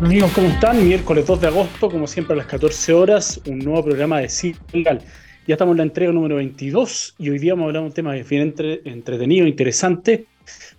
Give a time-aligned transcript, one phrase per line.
[0.00, 0.86] Amigos, ¿cómo están?
[0.86, 4.58] Miércoles 2 de agosto, como siempre a las 14 horas, un nuevo programa de Cine
[4.72, 5.00] Legal.
[5.46, 7.94] Ya estamos en la entrega número 22 y hoy día vamos a hablar de un
[7.94, 10.26] tema bien entre, entretenido, interesante,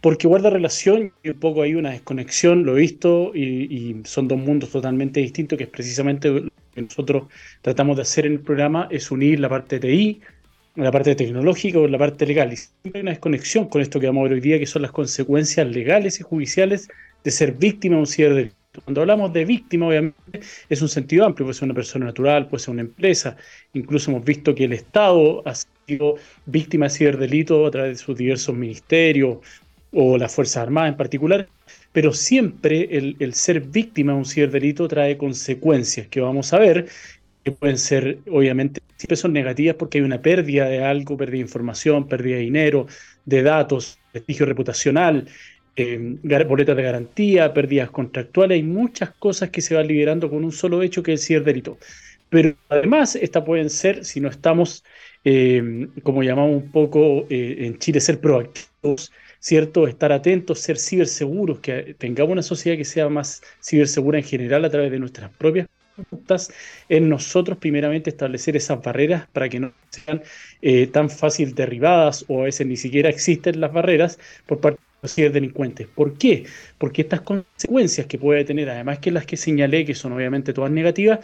[0.02, 4.38] porque guarda relación y un poco hay una desconexión, lo he visto, y, son dos
[4.38, 7.24] mundos totalmente distintos, que es precisamente lo que nosotros
[7.62, 10.22] tratamos de hacer en el programa, es unir la parte de TI,
[10.76, 12.52] la parte tecnológica con la parte legal.
[12.54, 14.82] Y siempre hay una desconexión con esto que vamos a ver hoy día, que son
[14.82, 16.90] las consecuencias legales y judiciales
[17.24, 18.65] de ser víctima de un ciberdelito.
[18.84, 22.64] Cuando hablamos de víctima, obviamente, es un sentido amplio, puede ser una persona natural, puede
[22.64, 23.38] ser una empresa.
[23.74, 28.18] Incluso hemos visto que el Estado ha sido víctima de ciberdelito a través de sus
[28.18, 29.38] diversos ministerios
[29.92, 31.48] o las Fuerzas Armadas en particular.
[31.92, 36.88] Pero siempre el, el ser víctima de un ciberdelito trae consecuencias que vamos a ver,
[37.44, 41.42] que pueden ser, obviamente, siempre son negativas porque hay una pérdida de algo, pérdida de
[41.42, 42.88] información, pérdida de dinero,
[43.26, 45.28] de datos, prestigio reputacional,
[45.76, 50.52] eh, boletas de garantía, pérdidas contractuales, hay muchas cosas que se van liberando con un
[50.52, 51.78] solo hecho que es el ciberdelito.
[52.30, 54.84] Pero además, estas pueden ser, si no estamos,
[55.24, 59.88] eh, como llamamos un poco eh, en Chile, ser proactivos, ¿cierto?
[59.88, 64.70] Estar atentos, ser ciberseguros, que tengamos una sociedad que sea más cibersegura en general a
[64.70, 66.52] través de nuestras propias conductas,
[66.90, 70.22] en nosotros primeramente establecer esas barreras para que no sean
[70.92, 74.80] tan fácil derribadas o a veces ni siquiera existen las barreras por parte
[75.16, 75.88] delincuentes.
[75.88, 76.46] ¿Por qué?
[76.78, 80.72] Porque estas consecuencias que puede tener, además que las que señalé, que son obviamente todas
[80.72, 81.20] negativas,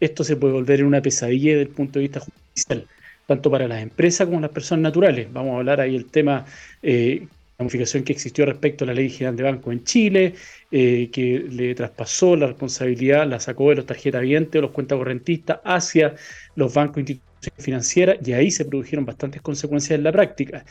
[0.00, 2.86] esto se puede volver en una pesadilla desde el punto de vista judicial,
[3.26, 5.32] tanto para las empresas como las personas naturales.
[5.32, 6.44] Vamos a hablar ahí el tema,
[6.82, 7.26] eh,
[7.58, 10.34] la modificación que existió respecto a la Ley General de Banco en Chile,
[10.70, 15.60] eh, que le traspasó la responsabilidad, la sacó de los tarjetas o los cuentas correntistas
[15.64, 16.14] hacia
[16.54, 20.64] los bancos e instituciones financieras, y ahí se produjeron bastantes consecuencias en la práctica.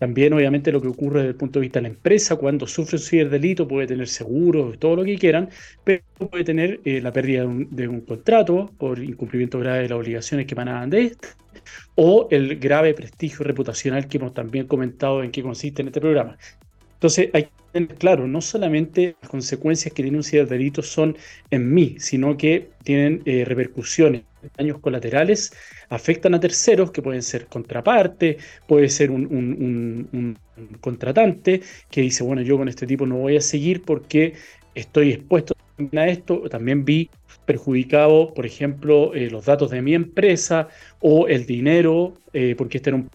[0.00, 2.96] También, obviamente, lo que ocurre desde el punto de vista de la empresa, cuando sufre
[2.96, 5.50] un ciberdelito, puede tener seguros, todo lo que quieran,
[5.84, 10.46] pero puede tener eh, la pérdida de un, contrato por incumplimiento grave de las obligaciones
[10.46, 11.28] que emanan de este,
[11.96, 16.38] o el grave prestigio reputacional que hemos también comentado en qué consiste en este programa.
[17.00, 21.16] Entonces, hay que tener claro, no solamente las consecuencias que tiene un ciberdelito son
[21.50, 24.24] en mí, sino que tienen eh, repercusiones
[24.56, 25.52] daños colaterales
[25.88, 30.36] afectan a terceros, que pueden ser contraparte, puede ser un,
[30.80, 34.34] contratante que dice, bueno, yo con este tipo no voy a seguir porque
[34.74, 35.54] estoy expuesto
[35.96, 36.42] a esto.
[36.50, 37.08] También vi
[37.46, 40.68] perjudicado, por ejemplo, eh, los datos de mi empresa
[41.00, 43.10] o el dinero, eh, porque este era un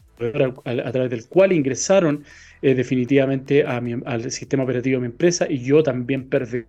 [0.65, 2.23] a, a, través del cual ingresaron
[2.61, 6.63] eh, definitivamente al sistema operativo de mi empresa y yo también perdí.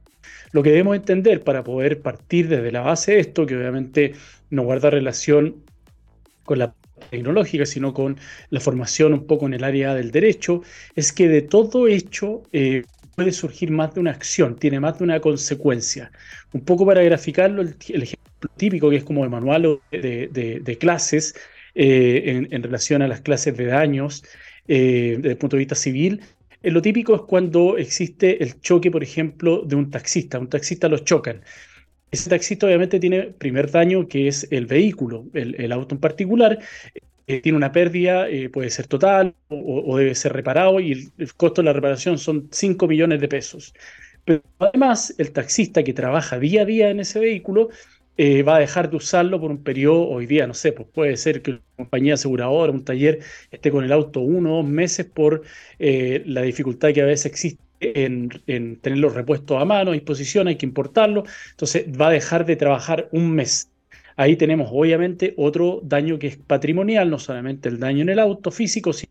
[0.52, 4.14] Lo que debemos entender para poder partir desde la base de esto, que obviamente
[4.50, 5.56] no guarda relación
[6.44, 6.74] con la
[7.10, 8.16] tecnológica, sino con
[8.50, 10.62] la formación un poco en el área del derecho,
[10.94, 15.04] es que de todo hecho eh, puede surgir más de una acción, tiene más de
[15.04, 16.10] una consecuencia.
[16.53, 21.34] Un poco para graficarlo, el, ejemplo típico que es como el manual de, clases
[21.74, 24.22] eh, en, relación a las clases de daños
[24.69, 26.21] eh, desde el punto de vista civil,
[26.62, 30.38] lo típico es cuando existe el choque, por ejemplo, de un taxista.
[30.38, 31.43] Un taxista lo chocan.
[32.10, 36.59] Ese taxista obviamente tiene primer daño que es el vehículo, el, auto en particular.
[37.27, 41.60] Eh, tiene una pérdida, eh, puede ser total o, debe ser reparado y el, costo
[41.62, 43.75] de la reparación son 5 millones de pesos.
[44.25, 47.69] Pero además el taxista que trabaja día a día en ese vehículo
[48.16, 51.16] eh, va a dejar de usarlo por un periodo, hoy día, no sé, pues puede
[51.16, 55.06] ser que una compañía aseguradora, un taller, esté con el auto uno o dos meses
[55.06, 55.43] por
[55.78, 58.28] la dificultad que a veces existe en,
[58.81, 62.56] tener los repuestos a mano, a disposición, hay que importarlo, entonces va a dejar de
[62.56, 63.71] trabajar un mes.
[64.16, 68.50] Ahí tenemos obviamente otro daño que es patrimonial, no solamente el daño en el auto
[68.50, 69.10] físico, sino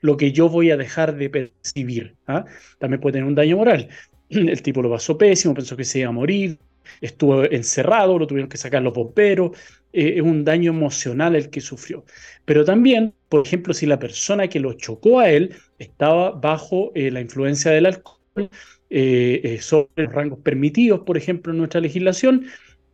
[0.00, 2.14] lo que yo voy a dejar de percibir.
[2.28, 2.44] ¿ah?
[2.78, 3.88] También puede tener un daño moral.
[4.28, 6.58] El tipo lo pasó pésimo, pensó que se iba a morir,
[7.00, 9.52] estuvo encerrado, lo tuvieron que sacar los bomberos,
[9.96, 12.04] eh, es un daño emocional el que sufrió.
[12.44, 17.10] Pero también, por ejemplo, si la persona que lo chocó a él estaba bajo eh,
[17.10, 18.50] la influencia del alcohol,
[18.90, 22.46] eh, sobre los rangos permitidos, por ejemplo, en nuestra legislación,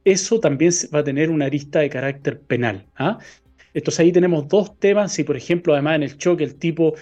[0.05, 2.87] eso también va a tener una arista de carácter penal.
[2.94, 3.19] ¿ah?
[3.75, 5.12] Entonces ahí tenemos dos temas.
[5.12, 6.94] Si, por ejemplo, además en el choque el tipo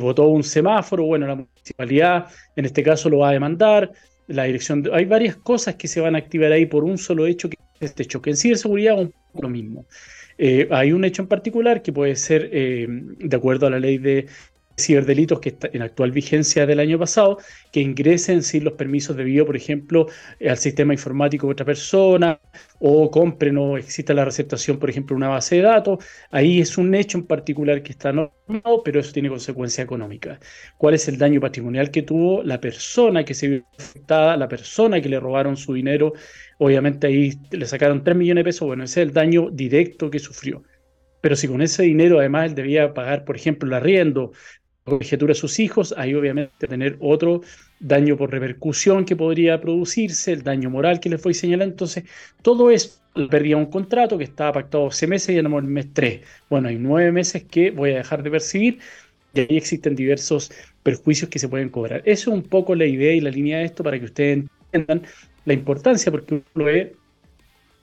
[0.00, 2.26] votó un semáforo, bueno, la municipalidad
[2.56, 3.90] en este caso lo va a demandar,
[4.26, 4.88] la dirección.
[4.92, 7.90] hay varias cosas que se van a activar ahí por un solo hecho que es
[7.90, 8.30] este choque.
[8.30, 9.86] En ciberseguridad un lo mismo.
[10.38, 13.98] Eh, hay un hecho en particular que puede ser, eh, de acuerdo a la ley
[13.98, 14.26] de
[14.78, 17.38] ciberdelitos que está en actual vigencia del año pasado,
[17.72, 20.06] que ingresen sin los permisos debidos, por ejemplo,
[20.46, 22.38] al sistema informático de otra persona,
[22.78, 26.04] o compren o exista la receptación, por ejemplo, una base de datos.
[26.30, 30.38] Ahí es un hecho en particular que está normado, pero eso tiene consecuencia económica.
[30.76, 35.00] ¿Cuál es el daño patrimonial que tuvo la persona que se vio afectada, la persona
[35.00, 36.12] que le robaron su dinero?
[36.58, 40.18] Obviamente ahí le sacaron 3 millones de pesos, bueno, ese es el daño directo que
[40.18, 40.62] sufrió.
[41.20, 44.32] Pero si con ese dinero además él debía pagar, por ejemplo, el arriendo,
[44.86, 47.42] colegiatura a sus hijos, hay obviamente tener otro
[47.80, 51.70] daño por repercusión que podría producirse, el daño moral que le fue señalado.
[51.70, 52.04] Entonces,
[52.42, 52.96] todo esto
[53.30, 56.20] perdía un contrato que estaba pactado 12 meses y en el mes 3.
[56.48, 58.78] Bueno, hay 9 meses que voy a dejar de percibir
[59.34, 60.52] y ahí existen diversos
[60.82, 62.02] perjuicios que se pueden cobrar.
[62.04, 65.02] Eso es un poco la idea y la línea de esto para que ustedes entiendan
[65.44, 66.94] la importancia, porque uno lo he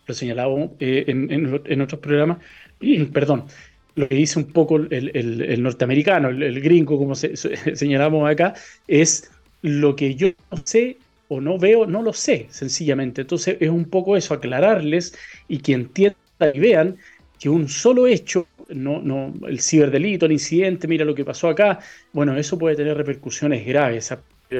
[0.05, 2.39] lo señalado eh, en, en otros programas,
[3.13, 3.45] perdón,
[3.95, 8.53] lo que dice un poco el, norteamericano, el, gringo, como señalamos acá,
[8.87, 9.31] es
[9.61, 10.97] lo que yo no sé
[11.27, 13.21] o no veo, no lo sé, sencillamente.
[13.21, 15.15] Entonces es un poco eso, aclararles
[15.47, 16.17] y que entiendan
[16.53, 16.97] y vean
[17.39, 21.79] que un solo hecho, no, no, el ciberdelito, el incidente, mira lo que pasó acá,
[22.13, 24.11] bueno, eso puede tener repercusiones graves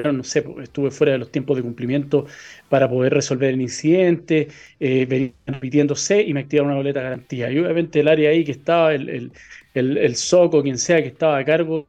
[0.02, 2.26] no sé, estuve fuera de los tiempos de cumplimiento
[2.68, 4.48] para poder resolver el incidente,
[4.80, 7.50] eh, venían repitiéndose y me activaron una boleta de garantía.
[7.50, 9.32] Y obviamente el área ahí que estaba, el,
[9.74, 11.86] el, el, SOCO, quien sea que estaba a cargo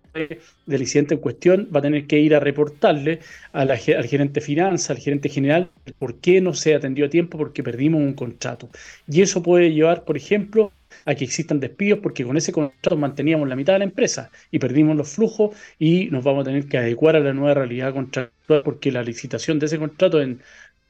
[0.65, 3.19] del incidente en cuestión, va a tener que ir a reportarle
[3.53, 5.69] al gerente finanzas, al gerente general,
[5.99, 8.69] por qué no se atendió a tiempo, porque perdimos un contrato.
[9.07, 10.71] Y eso puede llevar, por ejemplo,
[11.05, 14.59] a que existan despidos porque con ese contrato manteníamos la mitad de la empresa y
[14.59, 18.63] perdimos los flujos y nos vamos a tener que adecuar a la nueva realidad contractual
[18.63, 20.41] porque la licitación de ese contrato en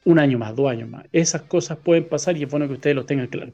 [0.06, 1.06] un año más, dos años más.
[1.12, 3.54] Esas cosas pueden pasar y es bueno que ustedes lo tengan claro.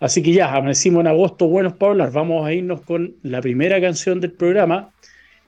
[0.00, 2.12] Así que ya, amanecimos en agosto, buenos para hablar.
[2.12, 4.90] Vamos a irnos con la primera canción del programa.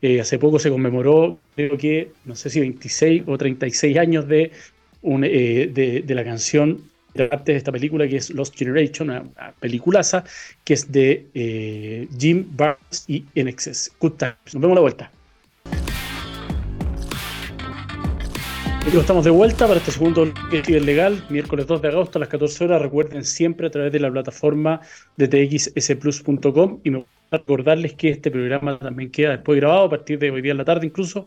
[0.02, 4.52] Eh, hace poco se conmemoró, creo que, no sé si 26 o 36 años de,
[5.00, 9.24] un, eh, de, de la canción de esta película que es Lost Generation, una,
[9.60, 10.24] peliculaza
[10.64, 13.92] que es de eh, Jim Barnes y NXS.
[13.98, 14.54] Good times.
[14.54, 15.12] Nos vemos la vuelta.
[18.86, 22.64] Estamos de vuelta para este segundo es legal, miércoles 2 de agosto a las 14
[22.64, 22.82] horas.
[22.82, 24.80] Recuerden siempre a través de la plataforma
[25.16, 30.18] de txsplus.com y me gusta recordarles que este programa también queda después grabado a partir
[30.18, 31.26] de hoy día en la tarde incluso.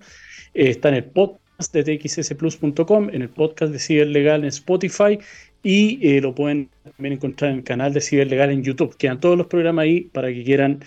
[0.53, 5.17] Eh, está en el podcast de txsplus.com, en el podcast de Ciberlegal en Spotify
[5.63, 8.95] y eh, lo pueden también encontrar en el canal de Ciberlegal en YouTube.
[8.97, 10.83] Quedan todos los programas ahí para que quieran,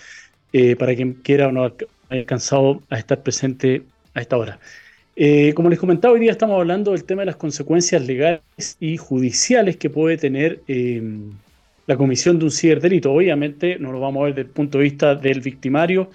[0.52, 1.74] eh, para quien quiera o no haya
[2.10, 3.82] alcanzado a estar presente
[4.14, 4.60] a esta hora.
[5.20, 8.98] Eh, como les comentaba, hoy día estamos hablando del tema de las consecuencias legales y
[8.98, 10.62] judiciales que puede tener
[11.88, 13.12] la comisión de un ciberdelito.
[13.12, 16.08] Obviamente no lo vamos a ver desde el punto de vista del victimario,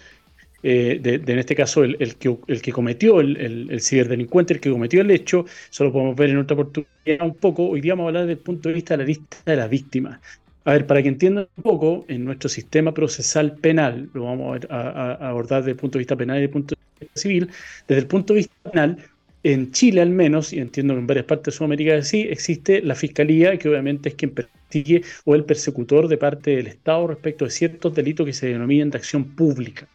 [0.64, 3.36] eh, de, en este caso el, que, cometió el,
[3.70, 7.36] el, ciberdelincuente, el que cometió el hecho, eso lo podemos ver en otra oportunidad un
[7.36, 7.68] poco.
[7.68, 9.68] Hoy día vamos a hablar desde el punto de vista de la lista de la
[9.68, 10.22] víctima.
[10.66, 15.14] A ver, para que entiendan un poco, en nuestro sistema procesal penal, lo vamos a,
[15.28, 17.50] abordar desde el punto de vista penal y desde el punto de vista civil,
[17.88, 18.98] desde el punto de vista penal,
[19.44, 22.96] en Chile al menos, y entiendo que en varias partes de Sudamérica sí, existe la
[22.96, 27.52] fiscalía, que obviamente es quien persigue o el persecutor de parte del Estado respecto de
[27.52, 29.90] ciertos delitos que se denominan de acción pública.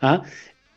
[0.00, 0.22] ¿ah?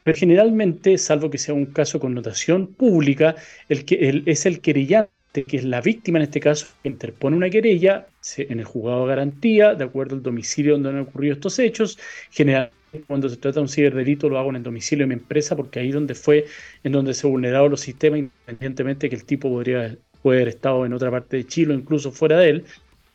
[0.03, 3.35] Pero generalmente, salvo que sea un caso con notación pública,
[3.69, 8.07] el que es el querellante, que es la víctima en este caso, interpone una querella
[8.38, 11.98] en el juzgado de garantía, de acuerdo al domicilio donde han ocurrido estos hechos.
[12.31, 12.75] Generalmente,
[13.07, 15.80] cuando se trata de un ciberdelito, lo hago en el domicilio de mi empresa, porque
[15.80, 16.45] ahí donde fue,
[16.84, 21.12] en donde se vulneraron los sistemas, independientemente que el tipo podría haber estado en otra
[21.12, 22.65] parte de Chile o incluso fuera de él,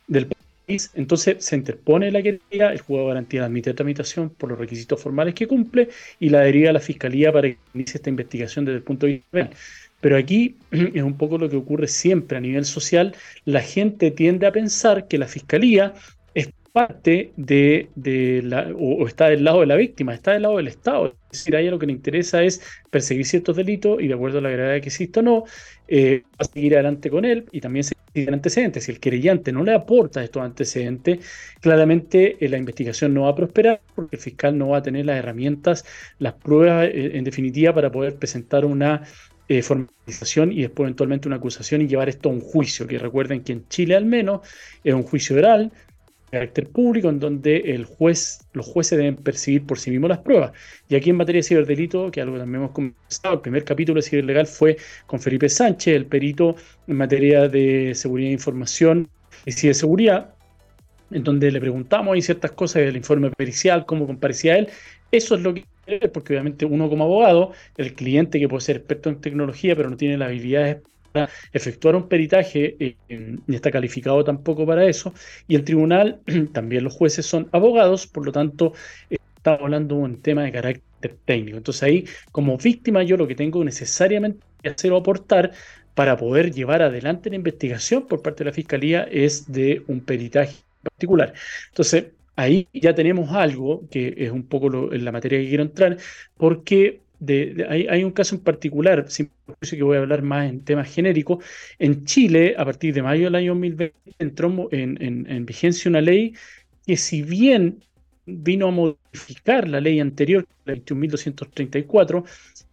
[0.07, 0.27] del
[0.67, 5.35] entonces se interpone la querella, el juego de garantía admite tramitación por los requisitos formales
[5.35, 5.89] que cumple
[6.19, 9.13] y la deriva a la fiscalía para que inicie esta investigación desde el punto de
[9.13, 9.49] vista penal.
[10.03, 13.15] Pero aquí es un poco lo que ocurre siempre a nivel social.
[13.45, 15.93] La gente tiende a pensar que la fiscalía
[16.33, 17.87] es parte de,
[18.43, 21.15] la, o, está del lado de la víctima, está del lado del Estado.
[21.31, 24.39] Es decir, a ella lo que le interesa es perseguir ciertos delitos y de acuerdo
[24.39, 25.45] a la gravedad que existe o no,
[25.87, 27.93] eh, va a seguir adelante con él y también se
[28.27, 28.83] antecedentes.
[28.83, 31.19] Si el querellante no le aporta estos antecedentes,
[31.61, 35.05] claramente eh, la investigación no va a prosperar porque el fiscal no va a tener
[35.05, 35.85] las herramientas,
[36.19, 39.03] las pruebas eh, en definitiva para poder presentar una
[39.59, 43.43] eh, formalización y después eventualmente una acusación y llevar esto a un juicio, que recuerden
[43.43, 44.41] que en Chile al menos
[44.83, 45.71] es un juicio oral
[46.33, 50.51] carácter público en donde el juez, los jueces deben percibir por sí mismos las pruebas.
[50.89, 54.09] Y aquí en materia de ciberdelito, que algo también hemos conversado, el primer capítulo de
[54.09, 56.55] ciberlegal fue con Felipe Sánchez, el perito
[56.87, 59.07] en materia de seguridad de información
[59.45, 60.33] y ciberseguridad,
[61.11, 64.69] en donde le preguntamos ahí ciertas cosas del informe pericial, cómo comparecía él.
[65.11, 65.65] Eso es lo que
[66.13, 69.97] porque obviamente uno como abogado, el cliente que puede ser experto en tecnología, pero no
[69.97, 70.77] tiene las habilidades
[71.11, 72.95] para efectuar un peritaje, eh,
[73.45, 75.13] ni está calificado tampoco para eso,
[75.47, 76.21] y el tribunal,
[76.53, 78.73] también los jueces son abogados, por lo tanto,
[79.09, 81.57] eh, estamos hablando de un tema de carácter técnico.
[81.57, 85.51] Entonces ahí, como víctima, yo lo que tengo necesariamente que hacer o aportar
[85.93, 90.55] para poder llevar adelante la investigación por parte de la Fiscalía es de un peritaje
[90.81, 91.33] particular.
[91.69, 95.97] Entonces, ahí ya tenemos algo que es un poco la materia que quiero entrar,
[96.37, 97.01] porque
[97.69, 99.31] hay, un caso en particular, sin
[99.69, 101.43] que voy a hablar más en temas genéricos.
[101.79, 106.33] En Chile, a partir de mayo del año 2020, entró en, vigencia una ley
[106.85, 107.83] que si bien
[108.25, 112.23] vino a modificar la ley anterior, la 21.234,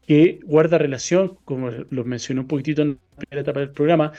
[0.06, 4.12] que guarda relación, como lo mencioné un poquitito en la primera etapa del programa,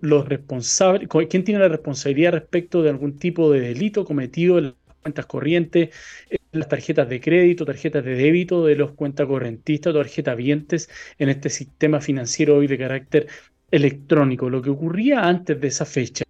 [0.00, 4.74] los responsables, quién tiene la responsabilidad respecto de algún tipo de delito cometido en las
[5.02, 5.90] cuentas corrientes,
[6.30, 11.28] en las tarjetas de crédito, tarjetas de débito de los cuentas correntistas, tarjetas vientes en
[11.28, 13.26] este sistema financiero hoy de carácter
[13.70, 14.50] electrónico.
[14.50, 16.24] Lo que ocurría antes de esa fecha,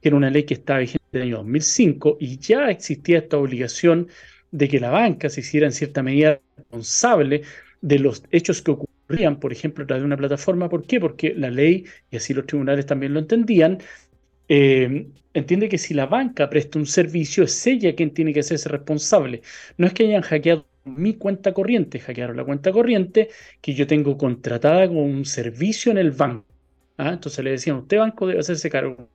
[0.00, 3.38] que era una ley que estaba vigente en el año 2005 y ya existía esta
[3.38, 4.08] obligación
[4.50, 7.42] de que la banca se hiciera en cierta medida responsable
[7.80, 8.72] de los hechos que
[9.12, 10.68] ocurrían, por ejemplo, a través de una plataforma.
[10.68, 11.00] ¿Por qué?
[11.00, 13.78] Porque la ley, y así los tribunales también lo entendían,
[14.48, 18.68] eh, entiende que si la banca presta un servicio, es ella quien tiene que hacerse
[18.68, 19.42] responsable.
[19.76, 23.28] No es que hayan hackeado mi cuenta corriente, hackearon la cuenta corriente
[23.60, 26.46] que yo tengo contratada con un servicio en el banco.
[26.96, 27.10] ¿ah?
[27.12, 29.08] Entonces le decían, usted banco debe hacerse cargo.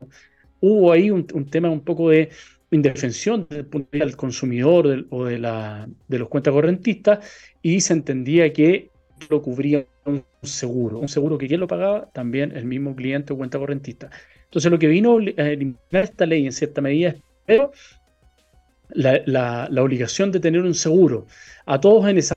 [0.60, 2.30] Hubo ahí un, tema un poco de
[2.72, 3.48] indefensión
[3.92, 7.20] del consumidor o de, la, de los cuentas correntistas
[7.62, 8.90] y se entendía que
[9.30, 13.38] lo cubría un seguro, un seguro que quien lo pagaba también el mismo cliente o
[13.38, 14.10] cuenta correntista.
[14.46, 17.16] Entonces lo que vino a eliminar esta ley en cierta medida
[17.48, 17.62] es
[18.90, 21.28] la, obligación de tener un seguro
[21.66, 22.34] a todos en esa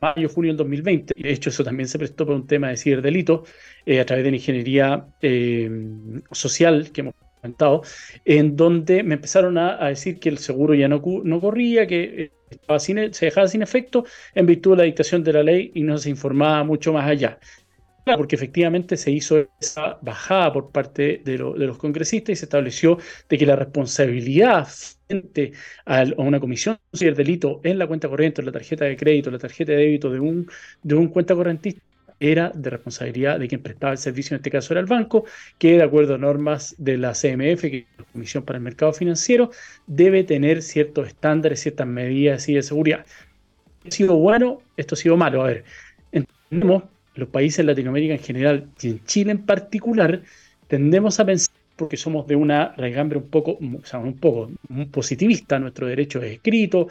[0.00, 1.14] mayo, junio del 2020.
[1.16, 3.44] Y de hecho eso también se prestó para un tema de ciberdelito
[3.84, 5.70] eh, a través de la ingeniería eh,
[6.30, 7.14] social que hemos
[8.24, 12.30] en donde me empezaron a, decir que el seguro ya no, no corría, que eh,
[12.50, 14.04] estaba sin, se dejaba sin efecto
[14.34, 17.38] en virtud de la dictación de la ley y no se informaba mucho más allá.
[18.16, 23.38] porque efectivamente se hizo esa bajada por parte de, los congresistas y se estableció de
[23.38, 24.66] que la responsabilidad
[25.06, 25.52] frente
[25.84, 29.38] a, una comisión de delito en la cuenta corriente, en la tarjeta de crédito, la
[29.38, 30.48] tarjeta de débito de un,
[30.82, 31.82] de un cuenta correntista
[32.20, 35.24] era de responsabilidad de quien prestaba el servicio, en este caso era el banco,
[35.58, 38.92] que de acuerdo a normas de la CMF, que es la Comisión para el Mercado
[38.92, 39.50] Financiero,
[39.86, 43.06] debe tener ciertos estándares, ciertas medidas de seguridad.
[43.78, 44.62] ¿Esto ha sido bueno?
[44.76, 45.42] ¿Esto ha sido malo?
[45.42, 45.64] A ver,
[46.12, 46.84] entendemos,
[47.14, 50.22] los países de Latinoamérica en general y en Chile en particular,
[50.68, 54.50] tendemos a pensar porque somos de una raigambre un poco, o un poco
[54.90, 56.88] positivista, nuestro derecho es escrito,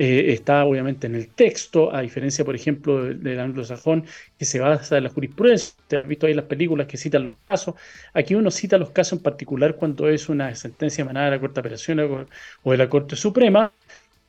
[0.00, 4.04] eh, está obviamente en el texto, a diferencia, por ejemplo, del, anglosajón,
[4.38, 5.74] que se basa en la jurisprudencia.
[5.98, 7.74] Has visto ahí las películas que citan los casos.
[8.14, 11.54] Aquí uno cita los casos en particular cuando es una sentencia emanada de la Corte
[11.54, 12.10] de Apelaciones
[12.62, 13.72] o de la Corte Suprema,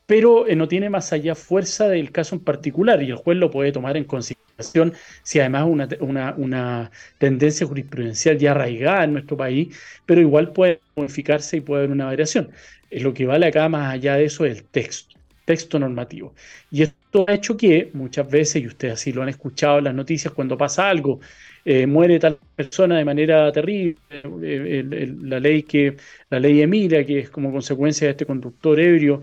[0.08, 3.52] pero eh, no tiene más allá fuerza del caso en particular y el juez lo
[3.52, 9.38] puede tomar en consideración si además una, una, una tendencia jurisprudencial ya arraigada en nuestro
[9.38, 12.50] país, pero igual puede modificarse y puede haber una variación.
[12.90, 15.19] Eh, lo que vale acá más allá de eso es el texto
[15.50, 16.36] texto normativo.
[16.70, 19.96] Y esto ha hecho que muchas veces, y ustedes así lo han escuchado en las
[19.96, 21.20] noticias, cuando pasa algo,
[21.66, 23.98] eh, muere tal persona de manera terrible,
[24.44, 25.98] eh, la ley que
[26.30, 29.22] la ley Emilia, que es como consecuencia de este conductor ebrio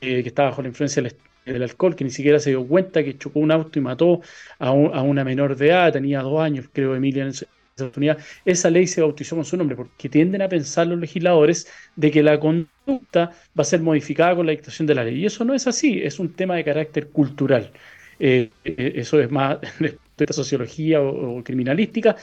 [0.00, 1.02] eh, que estaba bajo la influencia
[1.44, 4.22] del, alcohol, que ni siquiera se dio cuenta que chocó un auto y mató
[4.58, 7.32] a, una menor de edad, tenía dos años, creo, Emilia en,
[7.84, 12.10] oportunidad, esa ley se bautizó con su nombre, porque tienden a pensar los legisladores de
[12.10, 15.20] que la conducta va a ser modificada con la dictación de la ley.
[15.20, 17.70] Y eso no es así, es un tema de carácter cultural.
[18.18, 22.16] Eh, eh, eso es más de sociología o, criminalística,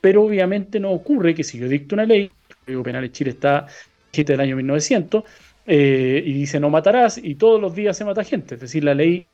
[0.00, 3.30] pero obviamente no ocurre que si yo dicto una ley, el Código Penal de Chile
[3.30, 3.66] está
[4.12, 5.24] del año 1900,
[5.66, 8.56] eh, y dice no matarás, y todos los días se mata gente.
[8.56, 9.26] Es decir, la ley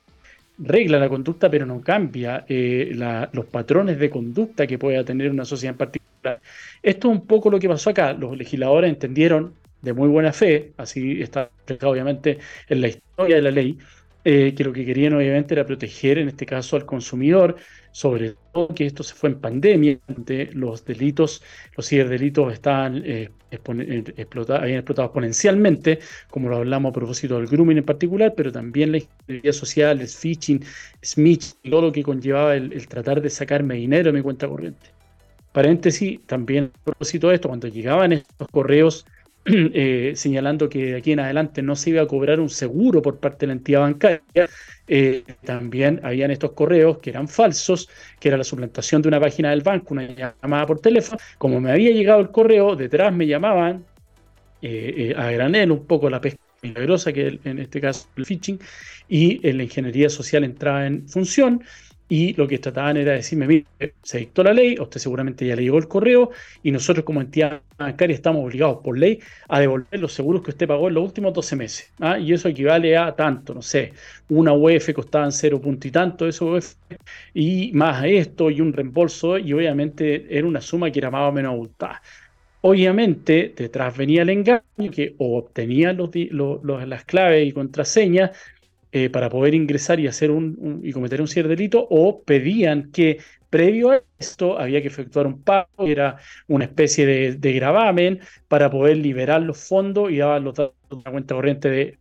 [0.59, 2.93] regla la conducta, pero no cambia eh,
[3.33, 6.41] los patrones de conducta que pueda tener una sociedad en particular.
[6.83, 8.13] Esto es un poco lo que pasó acá.
[8.13, 11.51] Los legisladores entendieron de muy buena fe, así está
[11.83, 13.79] obviamente en la historia de la ley,
[14.29, 17.55] eh, que lo que querían obviamente era proteger en este caso al consumidor,
[17.93, 21.45] sobre todo que esto se fue en pandemia, donde los delitos,
[21.77, 27.47] los ciberdelitos estaban eh, eh explotado, habían explotado exponencialmente, como lo hablamos a propósito del
[27.47, 30.65] grooming en particular, pero también la ingeniería social, el phishing,
[31.05, 34.97] smith, todo lo que conllevaba el tratar de sacarme dinero de mi cuenta corriente.
[35.53, 39.07] Paréntesis, también a propósito de esto, cuando llegaban estos correos
[39.75, 43.19] eh, señalando que de aquí en adelante no se iba a cobrar un seguro por
[43.19, 44.49] parte de la entidad bancaria.
[44.89, 47.89] Eh, también habían estos correos que eran falsos,
[48.19, 51.21] que era la suplantación de una página del banco, una llamada por teléfono.
[51.39, 53.85] Como me había llegado el correo, detrás me llamaban
[55.17, 58.59] a granel un poco la pesca milagrosa, que en este caso el phishing,
[59.09, 61.63] y la ingeniería social entraba en función
[62.09, 63.67] y lo que trataban era decirme, mire,
[64.03, 66.31] se dictó la ley, usted seguramente ya le llegó el correo,
[66.63, 70.69] y nosotros como entidad bancaria estamos obligados por ley a devolver los seguros que usted
[70.69, 71.93] pagó en los últimos 12 meses.
[72.01, 72.19] ¿ah?
[72.19, 73.93] Y eso equivale a tanto, no sé,
[74.29, 76.75] una UEF costaban cero punto y tanto, eso UEF,
[77.35, 81.33] y más esto, y un reembolso, y obviamente era una suma que era más o
[81.33, 82.03] menos abultada.
[82.63, 86.11] Obviamente, detrás venía el engaño que o obtenían los,
[86.65, 88.33] las claves y contraseñas
[88.93, 93.19] eh, para poder ingresar y hacer un, y cometer un cierto delito, o pedían que
[93.51, 96.17] previo a esto había que efectuar un pago, que era
[96.49, 101.11] una especie de, gravamen para poder liberar los fondos y daban los datos de la
[101.11, 101.99] cuenta corriente de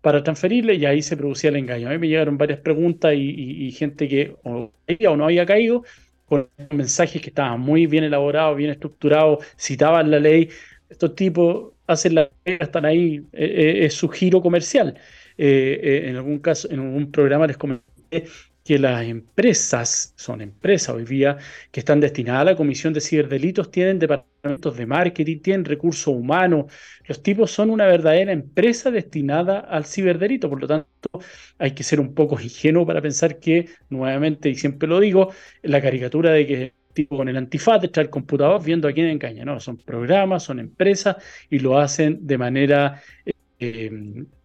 [0.00, 1.88] para transferirle y ahí se producía el engaño.
[1.88, 4.72] A mí me llegaron varias preguntas y, gente que o,
[5.08, 5.84] o no había caído
[6.26, 10.48] con mensajes que estaban muy bien elaborados, bien estructurados, citaban la ley.
[10.88, 14.96] Estos tipos hacen la ley, están ahí, eh, eh, es su giro comercial.
[15.42, 18.26] Eh, eh, en algún caso, en un programa les comenté
[18.62, 21.38] que las empresas, son empresas hoy día,
[21.70, 26.66] que están destinadas a la comisión de ciberdelitos, tienen departamentos de marketing, tienen recursos humanos.
[27.08, 30.50] Los tipos son una verdadera empresa destinada al ciberdelito.
[30.50, 31.08] Por lo tanto,
[31.58, 35.32] hay que ser un poco ingenuo para pensar que, nuevamente, y siempre lo digo,
[35.62, 39.44] la caricatura de que tipo con el antifaz está el computador viendo a quién engaña.
[39.46, 41.16] No, son programas, son empresas
[41.48, 43.32] y lo hacen de manera eh,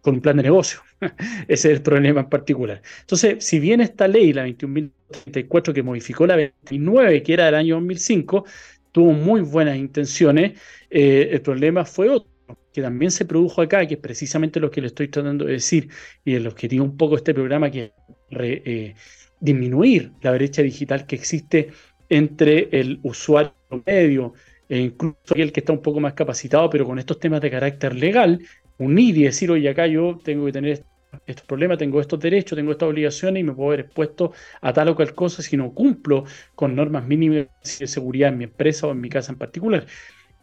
[0.00, 0.80] con un plan de negocio.
[1.48, 2.82] Ese es el problema en particular.
[3.00, 7.76] Entonces, si bien esta ley, la 21.034, que modificó la 29, que era del año
[7.76, 8.44] 2005,
[8.92, 10.58] tuvo muy buenas intenciones,
[10.90, 12.30] eh, el problema fue otro
[12.72, 15.88] que también se produjo acá, que es precisamente lo que le estoy tratando de decir,
[16.26, 17.92] y el objetivo un poco de este programa, que es
[18.38, 18.94] eh,
[19.40, 21.70] disminuir la brecha digital que existe
[22.10, 23.54] entre el usuario
[23.86, 24.34] medio
[24.68, 27.94] e incluso aquel que está un poco más capacitado, pero con estos temas de carácter
[27.94, 28.40] legal,
[28.78, 30.84] unir y decir, oye, acá yo tengo que tener
[31.26, 34.88] estos problemas, tengo estos derechos, tengo estas obligaciones y me puedo ver expuesto a tal
[34.88, 37.46] o cual cosa si no cumplo con normas mínimas
[37.78, 39.86] de seguridad en mi empresa o en mi casa en particular.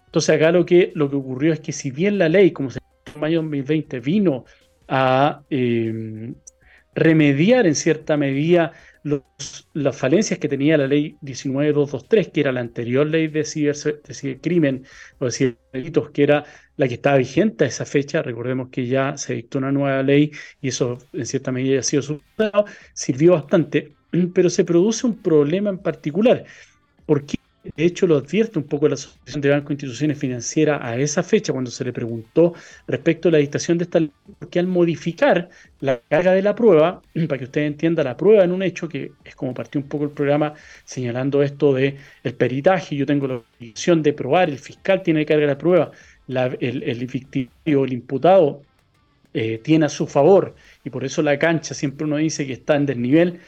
[0.06, 2.80] Entonces acá lo que, lo que ocurrió es que si bien la ley, como se
[3.14, 4.46] en mayo de 2020, vino
[4.88, 6.34] a eh,
[6.96, 13.06] remediar en cierta medida las falencias que tenía la ley 19223, que era la anterior
[13.06, 14.86] ley de, cibercrimen
[15.20, 16.46] o de ciberdelitos, que era
[16.78, 18.22] la que estaba vigente a esa fecha.
[18.22, 22.02] Recordemos que ya se dictó una nueva ley y eso en cierta medida ha sido
[22.02, 23.94] superado, sirvió bastante,
[24.34, 26.46] pero se produce un problema en particular.
[27.06, 30.82] ¿Por qué de hecho, lo advierte un poco la Asociación de Banco e Instituciones Financieras
[30.82, 32.54] a esa fecha, cuando se le preguntó
[32.88, 35.50] respecto a la dictación de esta ley, porque al modificar
[35.80, 39.14] la carga de la prueba, para que usted entienda la prueba en un hecho, que
[39.24, 43.36] es como partió un poco el programa señalando esto de el peritaje, yo tengo la
[43.58, 45.92] obligación de probar, el fiscal tiene que cargar la prueba,
[46.28, 48.62] el, el o el imputado
[49.34, 52.76] eh, tiene a su favor, y por eso la cancha siempre uno dice que está
[52.76, 53.40] en desnivel,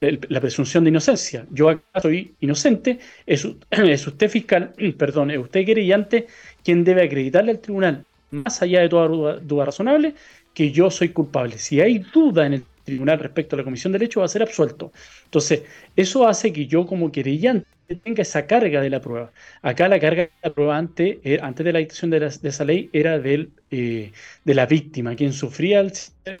[0.00, 1.46] la presunción de inocencia.
[1.50, 3.44] Yo acá soy inocente, es,
[4.06, 6.26] usted fiscal, perdón, es usted querellante
[6.62, 9.08] quien debe acreditarle al tribunal, más allá de toda
[9.40, 10.14] duda, razonable,
[10.54, 11.58] que yo soy culpable.
[11.58, 14.42] Si hay duda en el tribunal respecto a la comisión de derecho, va a ser
[14.42, 14.92] absuelto.
[15.24, 15.62] Entonces,
[15.96, 19.32] eso hace que yo como querellante tenga esa carga de la prueba.
[19.62, 22.90] Acá la carga de la prueba antes, eh, antes de la dictación de, esa ley
[22.92, 24.12] era del, eh,
[24.44, 25.16] de la víctima.
[25.16, 25.92] Quien sufría el,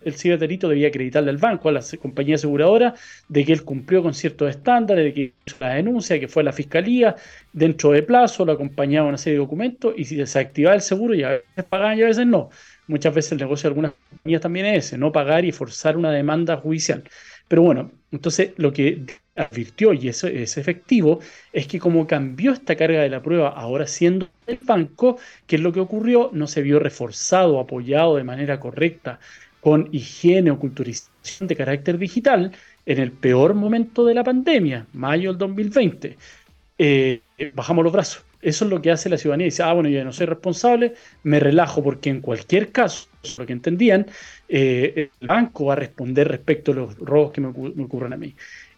[0.04, 2.94] el, ciberdelito debía acreditarle al banco, a la compañía aseguradora,
[3.28, 6.44] de que él cumplió con ciertos estándares, de que hizo la denuncia, que fue a
[6.44, 7.16] la fiscalía,
[7.52, 11.14] dentro de plazo, lo acompañaba una serie de documentos y si se activaba el seguro
[11.14, 12.50] y a veces pagaban y a veces no.
[12.86, 16.10] Muchas veces el negocio de algunas compañías también es ese, no pagar y forzar una
[16.10, 17.04] demanda judicial.
[17.48, 19.04] Pero bueno, entonces lo que
[19.36, 21.20] advirtió, y eso es efectivo,
[21.52, 25.62] es que como cambió esta carga de la prueba, ahora siendo el banco, ¿qué es
[25.62, 26.30] lo que ocurrió?
[26.32, 29.20] No se vio reforzado, apoyado de manera correcta
[29.60, 32.52] con higiene o culturización de carácter digital
[32.86, 36.16] en el peor momento de la pandemia, mayo del 2020.
[36.78, 37.22] Eh,
[37.54, 38.27] bajamos los brazos.
[38.40, 39.46] Eso es lo que hace la ciudadanía.
[39.46, 43.52] Dice, ah, bueno, yo no soy responsable, me relajo porque en cualquier caso, lo que
[43.52, 44.06] entendían,
[44.48, 48.34] eh, el banco va a responder respecto a los robos que me, ocurren a mí.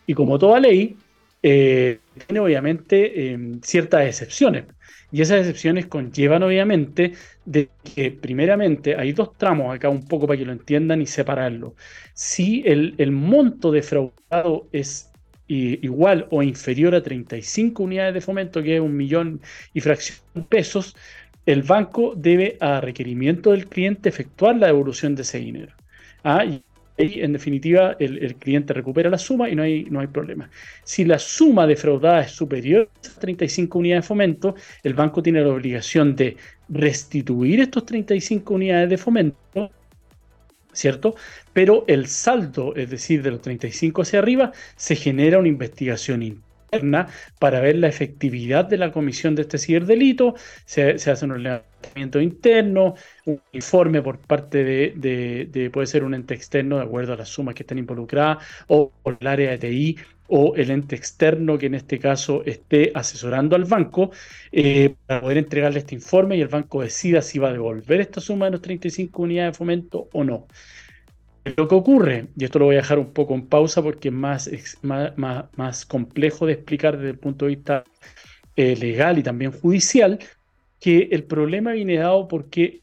[0.07, 0.97] Y como toda ley,
[1.43, 4.65] eh, tiene obviamente em, ciertas excepciones.
[5.13, 10.39] Y esas excepciones conllevan obviamente de que primeramente hay dos tramos acá un poco para
[10.39, 11.75] que lo entiendan y separarlo.
[12.15, 15.10] Si el, el monto defraudado es
[15.55, 19.41] igual o inferior a 35 unidades de fomento, que es un millón
[19.75, 20.97] y fracción de pesos,
[21.47, 25.73] el banco debe, a requerimiento del cliente, efectuar la devolución de ese dinero.
[26.23, 26.45] ¿ah?
[26.45, 26.63] Y
[26.99, 30.49] ahí, en definitiva, el, cliente recupera la suma y no hay, no hay problema.
[30.85, 35.49] Si la suma defraudada es superior a 35 unidades de fomento, el banco tiene la
[35.49, 36.37] obligación de
[36.69, 39.71] restituir estos 35 unidades de fomento
[40.73, 41.15] ¿cierto?
[41.53, 47.09] Pero el saldo, es decir, de los 35 hacia arriba, se genera una investigación interna
[47.39, 52.21] para ver la efectividad de la comisión de este ciberdelito, se, se hace un levantamiento
[52.21, 57.29] interno, un informe por parte de, puede ser un ente externo de acuerdo a las
[57.29, 59.97] sumas que están involucradas, o, o el área de TI,
[60.31, 64.11] o el ente externo que en este caso esté asesorando al banco
[64.53, 68.21] eh, para poder entregarle este informe y el banco decida si va a devolver esta
[68.21, 70.47] suma de los 35 unidades de fomento o no.
[71.57, 74.15] Lo que ocurre, y esto lo voy a dejar un poco en pausa porque es
[74.15, 74.51] más,
[74.83, 77.85] más, más, complejo de explicar desde el punto de vista
[78.57, 80.19] eh, legal y también judicial,
[80.79, 82.83] que el problema viene dado porque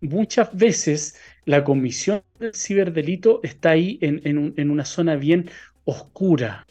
[0.00, 4.20] muchas veces la comisión del ciberdelito está ahí en,
[4.56, 5.50] en una zona bien
[5.84, 6.66] oscura.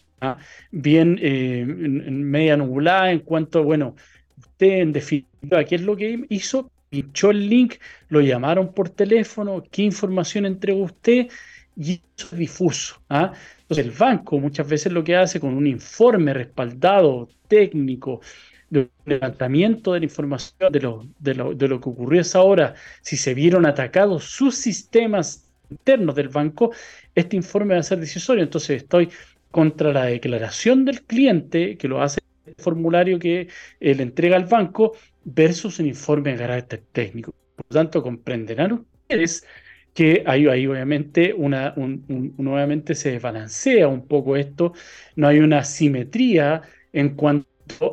[0.71, 3.95] Bien eh, media nublada en cuanto, bueno,
[4.37, 6.69] usted en definitiva, ¿qué es lo que hizo?
[6.89, 7.75] Pinchó el link,
[8.09, 11.27] lo llamaron por teléfono, qué información entregó usted
[11.75, 13.01] y eso es difuso.
[13.09, 13.31] ¿ah?
[13.61, 18.21] Entonces el banco muchas veces lo que hace con un informe respaldado, técnico,
[18.69, 22.73] de levantamiento de la información de lo, de lo, de lo que ocurrió esa hora,
[23.01, 26.71] si se vieron atacados sus sistemas internos del banco,
[27.15, 28.43] este informe va a ser decisorio.
[28.43, 29.09] Entonces estoy
[29.51, 33.47] contra la declaración del cliente, que lo hace el formulario que
[33.79, 37.33] eh, le entrega al banco, versus un informe de carácter técnico.
[37.55, 39.45] Por lo tanto, comprenderán ustedes
[39.93, 44.73] que ahí, ahí obviamente, una, nuevamente se desbalancea un poco esto,
[45.15, 46.61] no hay una simetría
[46.93, 47.47] en cuanto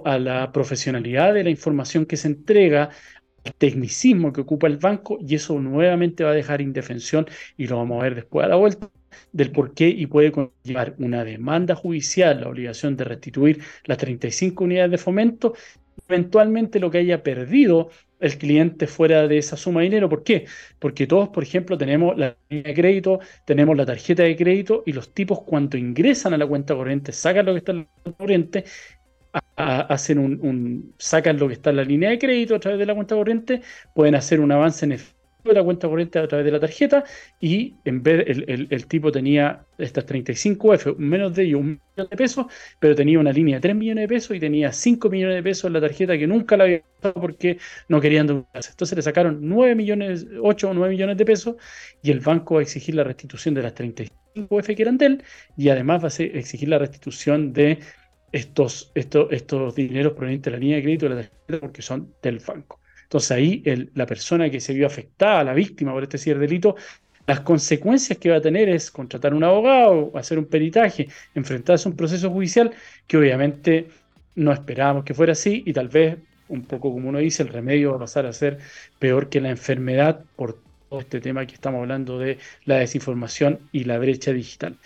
[0.04, 2.90] a la profesionalidad de la información que se entrega,
[3.44, 7.78] el tecnicismo que ocupa el banco, y eso nuevamente va a dejar indefensión, y lo
[7.78, 8.90] vamos a ver después a la vuelta,
[9.32, 14.64] del por qué y puede conllevar una demanda judicial, la obligación de restituir las 35
[14.64, 15.54] unidades de fomento,
[16.08, 17.90] eventualmente lo que haya perdido
[18.20, 20.08] el cliente fuera de esa suma de dinero.
[20.08, 20.46] ¿Por qué?
[20.78, 24.92] Porque todos, por ejemplo, tenemos la línea de crédito, tenemos la tarjeta de crédito y
[24.92, 28.18] los tipos cuando ingresan a la cuenta corriente, sacan lo que está en la cuenta
[28.18, 28.64] corriente,
[29.56, 32.94] hacen un, sacan lo que está en la línea de crédito a través de la
[32.94, 33.62] cuenta corriente,
[33.94, 34.92] pueden hacer un avance en
[35.44, 37.04] de la cuenta corriente a través de la tarjeta
[37.40, 42.46] y en vez el, tipo tenía estas 35F, menos de ello, un millón de pesos,
[42.80, 45.64] pero tenía una línea de 3 millones de pesos y tenía 5 millones de pesos
[45.66, 48.70] en la tarjeta que nunca la había usado porque no querían endeudarse.
[48.70, 51.56] Entonces le sacaron 9 millones, 8 o 9 millones de pesos
[52.02, 55.24] y el banco va a exigir la restitución de las 35F que eran de él
[55.56, 57.78] y además va a exigir la restitución de
[58.32, 62.12] estos, estos, estos dineros provenientes de la línea de crédito de la tarjeta porque son
[62.22, 62.80] del banco.
[63.08, 63.62] Entonces ahí
[63.94, 66.76] la persona que se vio afectada, la víctima por este ciberdelito,
[67.26, 71.90] las consecuencias que va a tener es contratar un abogado, hacer un peritaje, enfrentarse a
[71.90, 72.70] un proceso judicial
[73.06, 73.88] que obviamente
[74.34, 76.18] no esperábamos que fuera así y tal vez,
[76.48, 78.58] un poco como uno dice, el remedio va a pasar a ser
[78.98, 80.58] peor que la enfermedad por
[80.90, 84.76] todo este tema que estamos hablando de la desinformación y la brecha digital.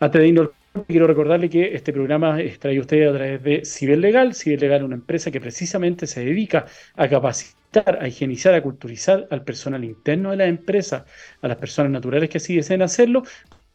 [0.00, 0.52] De
[0.86, 4.34] Quiero recordarle que este programa es a ustedes a través de Ciberlegal.
[4.34, 6.64] Ciberlegal es una empresa que precisamente se dedica
[6.96, 11.04] a capacitar, a higienizar, a culturizar al personal interno de la empresa,
[11.42, 13.22] a las personas naturales que así deseen hacerlo,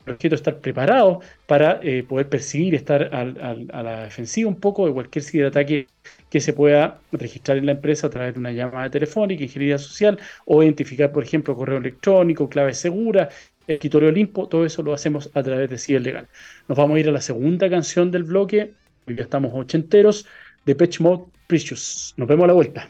[0.07, 5.23] objeto estar preparado para eh, poder percibir, estar a la defensiva un poco de cualquier
[5.23, 5.87] ciberataque
[6.31, 10.17] que se pueda registrar en la empresa a través de una llamada telefónica, ingeniería social
[10.45, 13.29] o identificar, por ejemplo, correo electrónico, clave segura
[13.67, 16.27] escritorio Olimpo, todo eso lo hacemos a través de Ciber Legal.
[16.67, 18.73] Nos vamos a ir a la segunda canción del bloque,
[19.07, 20.25] ya estamos ochenteros,
[20.65, 22.13] de Patch Mode Precious.
[22.17, 22.89] Nos vemos a la vuelta.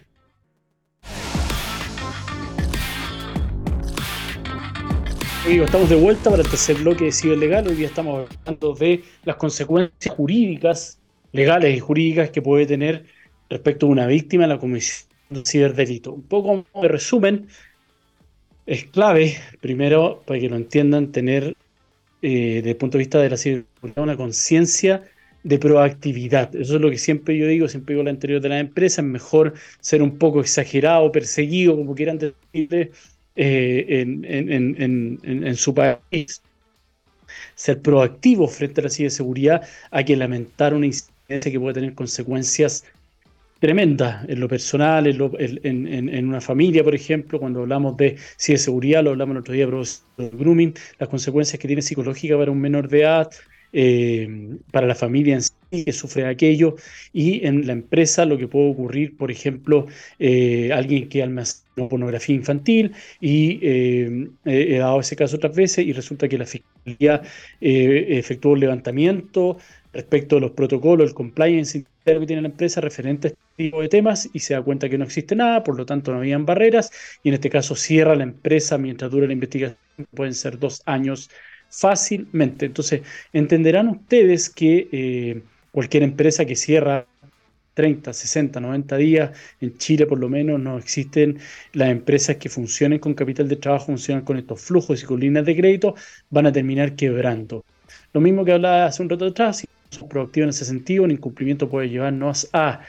[5.48, 7.68] estamos de vuelta para el tercer bloque de Ciberlegal.
[7.68, 11.00] Hoy día estamos hablando de las consecuencias jurídicas,
[11.32, 13.06] legales y jurídicas que puede tener
[13.50, 16.12] respecto a una víctima en la comisión de ciberdelito.
[16.12, 17.48] Un poco de resumen,
[18.68, 21.56] es clave, primero, para que lo entiendan, tener
[22.22, 25.04] eh, desde el punto de vista de la seguridad una conciencia
[25.44, 26.54] de proactividad.
[26.54, 29.08] Eso es lo que siempre yo digo, siempre digo la anterior de la empresa, es
[29.08, 32.92] mejor ser un poco exagerado, perseguido, como quieran decirle,
[33.38, 36.42] eh, en, su país,
[37.56, 42.84] ser proactivo frente a la ciberseguridad, a que lamentar una incidencia que puede tener consecuencias
[43.60, 49.36] tremenda en lo personal, en, una familia, por ejemplo, cuando hablamos de ciberseguridad, lo hablamos
[49.36, 49.84] el otro día, pero
[50.18, 53.30] grooming, las consecuencias que tiene psicológica para un menor de edad,
[53.74, 56.76] eh, para la familia en sí, que sufre aquello
[57.14, 59.88] y en la empresa lo que puede ocurrir, por ejemplo,
[60.20, 65.94] eh, alguien que almacena pornografía infantil y eh, he dado ese caso otras veces y
[65.94, 67.22] resulta que la fiscalía
[67.62, 69.58] eh, efectuó un levantamiento
[69.94, 73.90] respecto a los protocolos, el compliance que tiene la empresa referente a este tipo de
[73.90, 76.92] temas y se da cuenta que no existe nada, por lo tanto no habían barreras
[77.24, 79.78] y en este caso cierra la empresa mientras dura la investigación,
[80.16, 81.30] pueden ser dos años
[81.70, 82.66] fácilmente.
[82.66, 83.02] Entonces,
[83.34, 85.44] entenderán ustedes que
[85.78, 87.06] cualquier empresa que cierra
[87.76, 91.38] 30, 60, 90 días, en Chile por lo menos no existen
[91.74, 95.46] las empresas que funcionen con capital de trabajo, funcionan con estos flujos y con líneas
[95.46, 95.94] de crédito,
[96.32, 97.64] van a terminar quebrando.
[98.12, 101.12] Lo mismo que hablaba hace un rato atrás, si somos proactivos en ese sentido, el
[101.12, 102.82] incumplimiento puede llevarnos a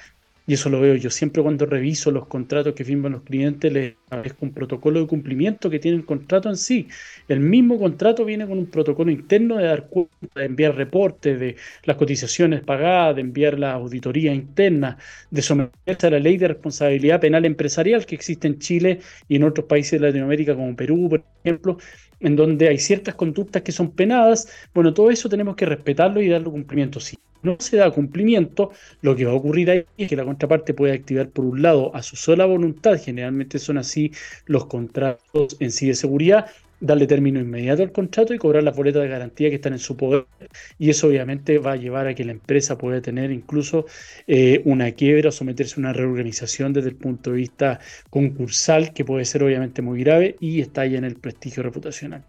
[0.49, 3.97] y eso lo veo yo siempre cuando reviso los contratos que firman los clientes, les
[4.07, 6.89] aparezco un protocolo de cumplimiento que tiene el contrato en sí.
[7.29, 11.57] El mismo contrato viene con un protocolo interno de dar cuenta, de enviar reportes de
[11.85, 14.97] las cotizaciones pagadas, de enviar la auditoría interna,
[15.31, 19.45] de someterse a la ley de responsabilidad penal empresarial que existe en Chile y en
[19.45, 21.77] otros países de Latinoamérica como Perú, por ejemplo,
[22.21, 24.49] en donde hay ciertas conductas que son penadas.
[24.75, 27.01] Bueno, todo eso tenemos que respetarlo y darle cumplimiento.
[27.01, 30.75] sí no se da cumplimiento, lo que va a ocurrir ahí es que la contraparte
[30.75, 34.13] puede activar por un lado a su sola voluntad, generalmente son así
[34.47, 39.03] los contratos en sí de seguridad, darle término inmediato al contrato y cobrar las boletas
[39.03, 40.27] de garantía que están en su poder.
[40.79, 43.87] Y eso obviamente va a llevar a que la empresa pueda tener incluso
[44.27, 49.05] eh, una quiebra o someterse a una reorganización desde el punto de vista concursal, que
[49.05, 52.25] puede ser obviamente muy grave y está estalla en el prestigio reputacional.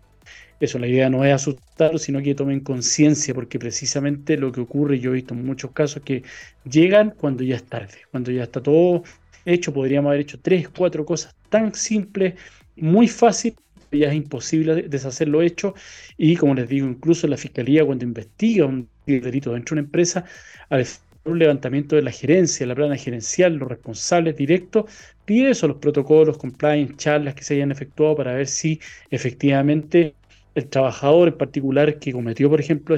[0.60, 5.00] Eso, la idea no es asustarlos, sino que tomen conciencia, porque precisamente lo que ocurre,
[5.00, 6.24] yo he visto en muchos casos que
[6.70, 9.04] llegan cuando ya es tarde, cuando ya está todo
[9.46, 12.34] hecho, podríamos haber hecho tres, cuatro cosas tan simples,
[12.76, 13.56] muy fácil,
[13.92, 15.74] ya es imposible deshacer lo hecho,
[16.18, 20.26] y como les digo, incluso la fiscalía cuando investiga un delito dentro de una empresa,
[20.70, 20.86] al
[21.26, 24.86] un levantamiento de la gerencia, la plana gerencial, los responsables directos,
[25.26, 30.16] pide eso, los protocolos, compliance, charlas que se hayan efectuado para ver si efectivamente
[30.56, 32.96] el trabajador en particular que cometió, por ejemplo,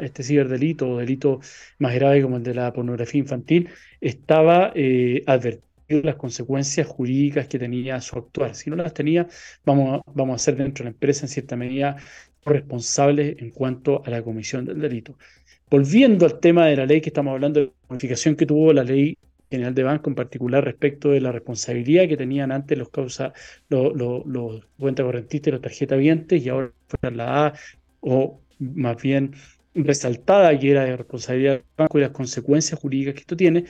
[0.00, 1.40] este ciberdelito o delito
[1.78, 3.68] más grave como el de la pornografía infantil,
[4.00, 5.71] estaba eh, advertido
[6.02, 8.54] las consecuencias jurídicas que tenía su actuar.
[8.54, 9.26] Si no las tenía,
[9.64, 11.96] vamos a, vamos a ser dentro de la empresa en cierta medida
[12.44, 15.16] responsables en cuanto a la comisión del delito.
[15.70, 18.84] Volviendo al tema de la ley que estamos hablando, de la modificación que tuvo la
[18.84, 19.16] ley
[19.52, 23.34] General de Banco, en particular respecto de la responsabilidad que tenían antes los causa,
[23.68, 27.52] los, los, cuentas correntistas y los tarjetas vientes, y ahora fue trasladada,
[28.00, 29.34] o más bien
[29.74, 33.64] resaltada, que era de responsabilidad del banco y las consecuencias jurídicas que esto tiene.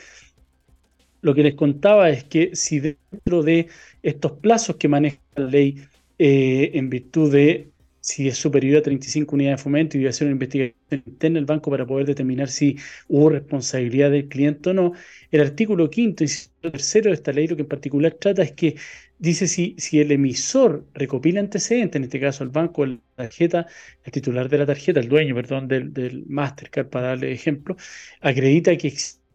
[1.22, 3.68] Lo que les contaba es que si dentro de
[4.02, 5.80] estos plazos que maneja la ley
[6.18, 10.26] eh, en virtud de si es superior a 35 unidades de fomento y debe hacer
[10.26, 12.76] una investigación interna del banco para poder determinar si
[13.08, 14.92] hubo responsabilidad del cliente o no.
[15.30, 16.28] El artículo quinto y
[16.60, 18.76] tercero de esta ley lo que en particular trata es que
[19.18, 23.66] dice si, si el emisor recopila antecedentes, en este caso el banco, la tarjeta,
[24.04, 27.76] el titular de la tarjeta, el dueño, perdón, del, del Mastercard, para darle ejemplo,
[28.20, 28.88] acredita que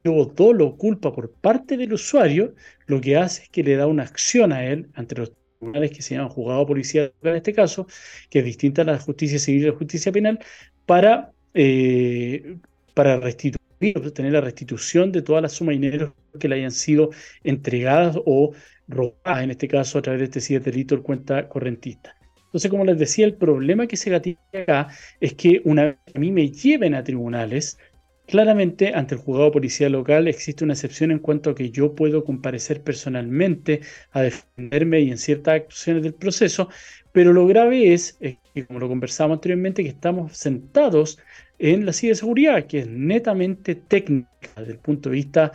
[0.08, 2.54] existió dolo o culpa por parte del usuario,
[2.88, 6.16] lo que hace es que le da una acción a él ante los que se
[6.16, 7.88] llaman juzgado policial en este caso,
[8.30, 10.40] que es distinta a la justicia civil y la justicia penal,
[10.86, 12.58] para, eh,
[12.94, 13.58] para restituir,
[13.96, 17.10] obtener la restitución de todas las sumas de dinero que le hayan sido
[17.44, 18.54] entregadas o
[18.88, 22.18] robadas, en este caso a través de este siete delito de cuenta correntista.
[22.48, 24.88] Entonces, como les decía, el problema que se gatilla acá
[25.20, 27.78] es que una vez que a mí me lleven a tribunales,
[28.28, 32.26] Claramente, ante el juzgado policial local existe una excepción en cuanto a que yo puedo
[32.26, 33.80] comparecer personalmente
[34.12, 36.68] a defenderme y en ciertas actuaciones del proceso,
[37.14, 38.18] pero lo grave es,
[38.54, 41.20] que, como lo conversamos anteriormente, que estamos sentados
[41.58, 45.54] en la ciberseguridad, que es netamente técnica desde el punto de vista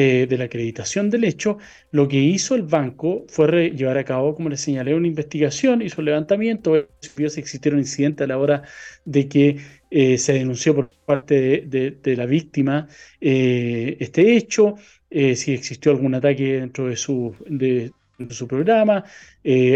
[0.00, 1.58] eh, de la acreditación del hecho,
[1.90, 6.00] lo que hizo el banco fue llevar a cabo, como les señalé, una investigación, hizo
[6.00, 8.62] un levantamiento, vio si existieron incidentes a la hora
[9.04, 9.56] de que
[9.90, 12.86] eh, se denunció por parte de, la víctima
[13.20, 14.76] eh, este hecho,
[15.10, 17.90] si existió algún ataque dentro de su, de,
[18.30, 19.04] su programa,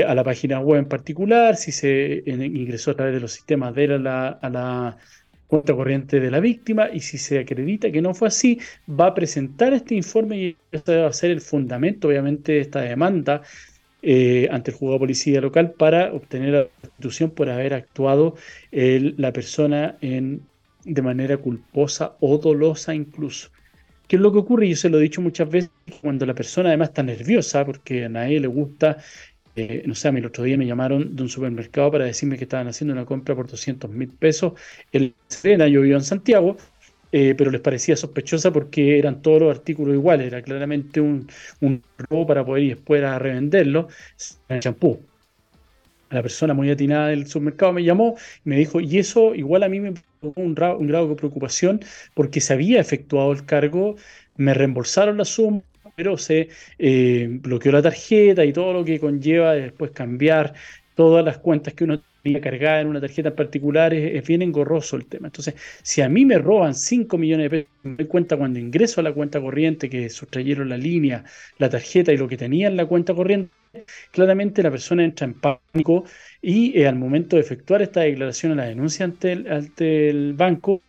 [0.07, 3.99] a la página web en particular, si se ingresó a través de los sistemas de
[3.99, 4.99] la, a la
[5.53, 9.15] cuenta corriente de la víctima y si se acredita que no fue así, va a
[9.15, 13.43] presentar este informe y este va a ser el fundamento, obviamente, de esta demanda
[14.01, 18.35] eh, ante el juzgado de policía local para obtener la restitución por haber actuado
[18.71, 20.41] la persona en,
[20.85, 23.51] de manera culposa o dolosa incluso.
[24.09, 24.71] ¿Qué es lo que ocurre?
[24.71, 28.09] Yo se lo he dicho muchas veces, cuando la persona además está nerviosa, porque a
[28.09, 28.97] nadie le gusta,
[29.55, 32.39] eh, no sé, a mí el otro día me llamaron de un supermercado para decirme
[32.39, 34.55] que estaban haciendo una compra por 200 mil pesos.
[34.93, 36.57] En Serena, yo vivo en Santiago,
[37.13, 41.29] eh, pero les parecía sospechosa porque eran todos los artículos iguales, era claramente un,
[41.61, 43.89] un robo para poder y después a revenderlo,
[44.49, 45.07] el champú.
[46.11, 49.69] La persona muy atinada del supermercado me llamó y me dijo, y eso igual a
[49.71, 50.49] mí me provocó un,
[50.81, 51.81] un grado de preocupación
[52.15, 53.97] porque se había efectuado el cargo,
[54.37, 55.63] me reembolsaron la suma,
[55.95, 60.55] pero se eh, bloqueó la tarjeta y todo lo que conlleva después cambiar
[60.95, 64.97] todas las cuentas que uno tenía cargadas en una tarjeta en particular, es, bien engorroso
[64.97, 65.29] el tema.
[65.29, 69.01] Entonces, si a mí me roban 5 millones de pesos, me doy cuenta cuando ingreso
[69.01, 71.25] a la cuenta corriente que sustrayeron la línea,
[71.59, 73.53] la tarjeta y lo que tenía en la cuenta corriente,
[74.11, 76.05] claramente la persona entra en pánico
[76.41, 80.83] y eh, al momento de efectuar esta declaración a la denuncia ante ante el banco,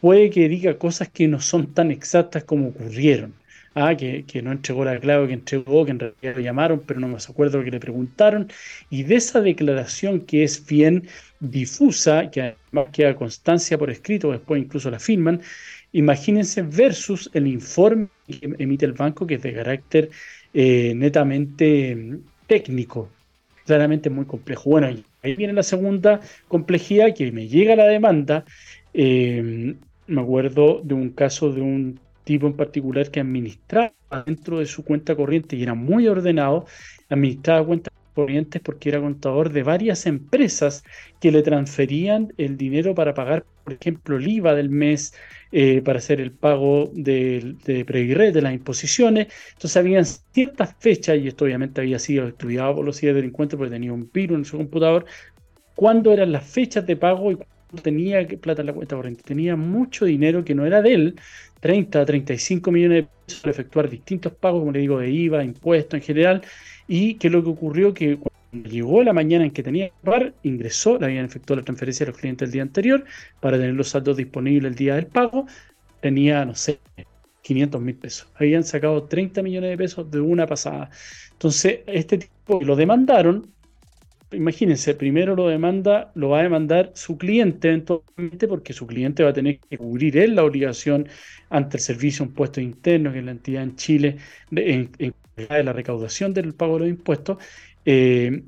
[0.00, 3.39] puede que diga cosas que no son tan exactas como ocurrieron
[3.74, 7.08] ah, que, no entregó la clave que entregó, que en realidad lo llamaron, pero no
[7.08, 8.48] me acuerdo lo que le preguntaron,
[8.90, 11.08] y de esa declaración que es bien
[11.40, 15.40] difusa, que además queda constancia por escrito, después incluso la firman,
[15.92, 20.10] imagínense versus el informe que emite el banco, que es de carácter
[20.54, 23.08] eh, netamente mm, técnico,
[23.64, 24.70] claramente muy complejo.
[24.70, 24.88] Bueno,
[25.22, 28.44] ahí viene la segunda complejidad, que me llega la demanda,
[28.94, 32.00] eh, me acuerdo de un caso de un
[32.30, 33.92] tipo en particular que administraba
[34.24, 36.64] dentro de su cuenta corriente y era muy ordenado,
[37.08, 40.84] administraba cuentas corrientes porque era contador de varias empresas
[41.20, 45.12] que le transferían el dinero para pagar, por ejemplo, el IVA del mes,
[45.50, 49.26] eh, para hacer el pago de, de de las imposiciones.
[49.54, 53.92] Entonces habían ciertas fechas, y esto obviamente había sido estudiado por los ciberdelincuentes porque tenía
[53.92, 55.04] un virus en su computador,
[55.74, 57.38] cuándo eran las fechas de pago y
[57.82, 59.22] tenía plata en la cuenta corriente.
[59.22, 61.20] Tenía mucho dinero que no era de él,
[61.60, 65.44] 30 a 35 millones de pesos para efectuar distintos pagos, como le digo, de IVA,
[65.44, 66.42] impuestos en general,
[66.88, 70.34] y que lo que ocurrió que cuando llegó la mañana en que tenía que pagar,
[70.42, 73.04] ingresó, le habían efectuado la transferencia a los clientes el día anterior
[73.40, 75.46] para tener los saldos disponibles el día del pago,
[76.00, 76.80] tenía, no sé,
[77.42, 78.28] 500 mil pesos.
[78.34, 80.90] Habían sacado 30 millones de pesos de una pasada.
[81.32, 83.50] Entonces, este tipo lo demandaron
[84.32, 89.30] imagínense, primero lo demanda, lo va a demandar su cliente eventualmente, porque su cliente va
[89.30, 91.08] a tener que cubrir él la obligación
[91.48, 94.16] ante el Servicio de Impuestos Internos, que es la entidad en Chile
[94.52, 94.90] en,
[95.36, 97.38] de la recaudación del pago de los impuestos.
[97.84, 98.42] Eh,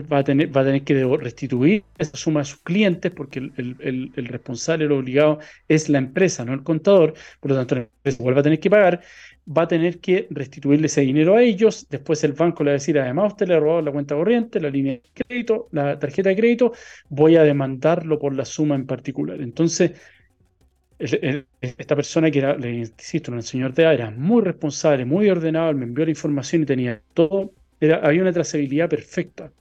[0.00, 3.52] va a, tener, va a tener que restituir esa suma a sus clientes porque el,
[3.56, 7.80] el, el, responsable, el obligado es la empresa, no el contador, por lo tanto la
[7.82, 9.02] empresa vuelve a tener que pagar
[9.46, 11.86] va a tener que restituirle ese dinero a ellos.
[11.90, 14.60] Después el banco le va a decir, además usted le ha robado la cuenta corriente,
[14.60, 16.72] la línea de crédito, la tarjeta de crédito,
[17.08, 19.40] voy a demandarlo por la suma en particular.
[19.40, 19.92] Entonces,
[20.98, 25.84] esta persona que era, le insisto, el señor Tea, era muy responsable, muy ordenado, me
[25.84, 27.52] envió la información y tenía todo,
[28.02, 29.52] había una trazabilidad perfecta.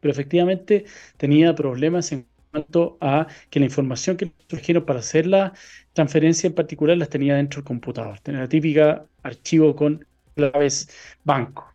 [0.00, 0.84] Pero efectivamente
[1.16, 5.52] tenía problemas en cuanto a que la información que surgieron para hacer la
[5.92, 8.20] transferencia en particular las tenía dentro del computador.
[8.20, 10.88] Tenía la típica archivo con claves
[11.24, 11.74] banco.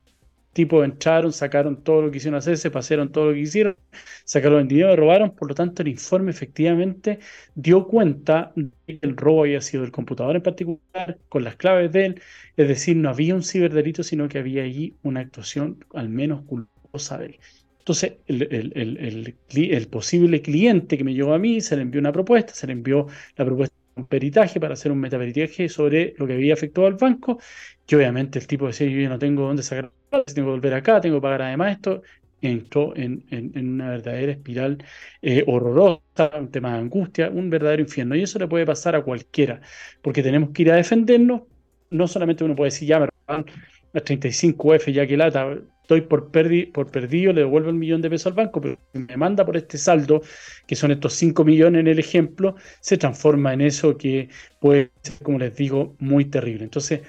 [0.53, 3.75] Tipo entraron, sacaron todo lo que hicieron hacer, se pasaron todo lo que hicieron,
[4.23, 5.31] sacaron el dinero, robaron.
[5.35, 7.19] Por lo tanto, el informe efectivamente
[7.55, 11.91] dio cuenta de que el robo había sido del computador en particular, con las claves
[11.91, 12.21] de él.
[12.55, 17.17] Es decir, no había un ciberdelito, sino que había allí una actuación al menos culposa
[17.17, 17.39] de él.
[17.83, 22.65] Entonces, el, posible cliente que me llegó a mí se le envió una propuesta, se
[22.65, 26.53] le envió la propuesta de un peritaje para hacer un metaperitaje sobre lo que había
[26.53, 27.39] afectado al banco,
[27.85, 31.17] que obviamente el tipo decía, yo no tengo dónde sacar, tengo que volver acá, tengo
[31.17, 32.03] que pagar además esto,
[32.41, 34.77] entró en, una verdadera espiral
[35.21, 38.15] eh, horrorosa, un tema de angustia, un verdadero infierno.
[38.15, 39.59] Y eso le puede pasar a cualquiera,
[40.01, 41.41] porque tenemos que ir a defendernos.
[41.89, 43.45] No solamente uno puede decir, ya me roban
[43.93, 46.31] las 35F, ya que lata, estoy por,
[46.73, 49.77] por perdido, le devuelvo el millón de pesos al banco, pero me manda por este
[49.77, 50.21] saldo,
[50.65, 54.29] que son estos 5 millones en el ejemplo, se transforma en eso que
[54.59, 56.63] puede ser, como les digo, muy terrible.
[56.63, 57.01] Entonces,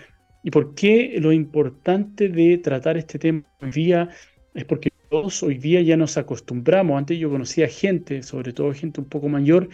[0.42, 4.10] ¿y por qué lo importante de tratar este tema hoy día?
[4.54, 6.98] Es porque todos hoy día ya nos acostumbramos.
[6.98, 9.68] Antes yo conocía gente, sobre todo gente un poco mayor,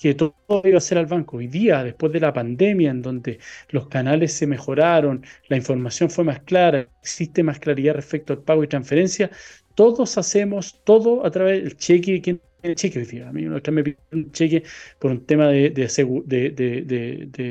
[0.00, 1.36] que todo iba a ser al banco.
[1.36, 6.24] Hoy día, después de la pandemia, en donde los canales se mejoraron, la información fue
[6.24, 9.30] más clara, existe más claridad respecto al pago y transferencia,
[9.74, 12.22] todos hacemos todo a través del cheque.
[12.22, 13.28] ¿Quién tiene cheque hoy día?
[13.28, 14.62] A mí una vez me pidió un cheque
[14.98, 15.74] por un tema de,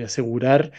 [0.03, 0.71] asegurar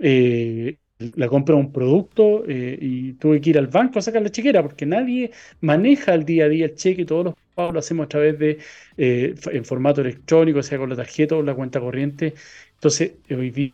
[0.00, 4.22] eh, la compra de un producto eh, y tuve que ir al banco a sacar
[4.22, 5.30] la chequera porque nadie
[5.60, 8.58] maneja el día a día el cheque, todos los pagos lo hacemos a través de
[8.96, 12.34] eh, en formato electrónico, sea con la tarjeta o la cuenta corriente.
[12.74, 13.72] Entonces, hoy día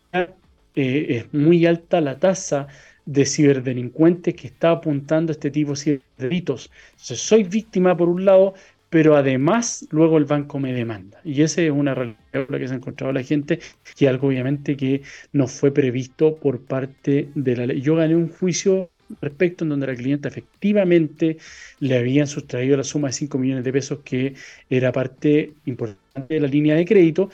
[0.75, 2.69] eh, es muy alta la tasa
[3.07, 6.71] de ciberdelincuentes que está apuntando a este tipo de delitos.
[6.93, 8.55] Entonces, soy víctima por un lado,
[8.95, 11.21] pero además luego el banco me demanda.
[11.25, 13.59] Y esa es una realidad que se ha encontrado la gente,
[13.99, 17.81] y algo obviamente que no fue previsto por parte de la ley.
[17.81, 21.39] Yo gané un juicio respecto en donde la clienta efectivamente
[21.81, 24.35] le habían sustraído la suma de 5 millones de pesos que
[24.71, 27.31] era parte importante de la línea de crédito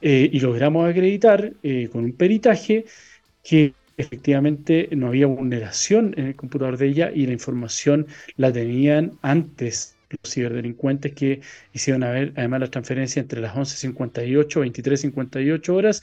[0.00, 2.86] eh, y logramos acreditar eh, con un peritaje
[3.44, 9.12] que efectivamente no había vulneración en el computador de ella y la información la tenían
[9.22, 11.40] antes los ciberdelincuentes que
[11.72, 16.02] hicieron ver además la transferencia entre las 11.58, 23.58 horas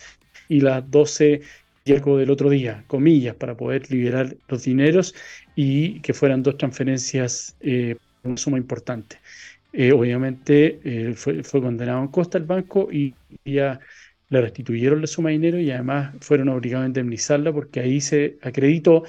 [0.50, 1.42] y las 12
[1.84, 5.16] y del otro día, comillas, para poder liberar los dineros
[5.56, 9.18] y que fueran dos transferencias, eh, una suma importante.
[9.74, 13.80] Eh, obviamente eh, fue, condenado en costa el banco y ya
[14.30, 18.38] le restituyeron la suma de dinero y además fueron obligados a indemnizarla porque ahí se
[18.42, 19.04] acreditó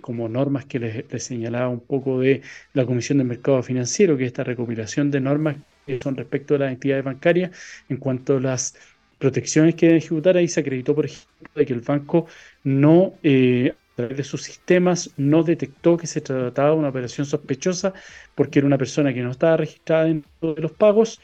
[0.00, 2.42] como normas que les, señalaba un poco de
[2.72, 5.56] la Comisión del Mercado Financiero, que esta recopilación de normas
[5.86, 7.50] que son respecto a las entidades bancarias
[7.88, 8.76] en cuanto a las
[9.18, 12.26] protecciones que deben ejecutar, ahí se acreditó, por ejemplo, de que el banco
[12.62, 17.26] no, eh, a través de sus sistemas, no detectó que se trataba de una operación
[17.26, 17.94] sospechosa
[18.34, 21.20] porque era una persona que no estaba registrada en todos los pagos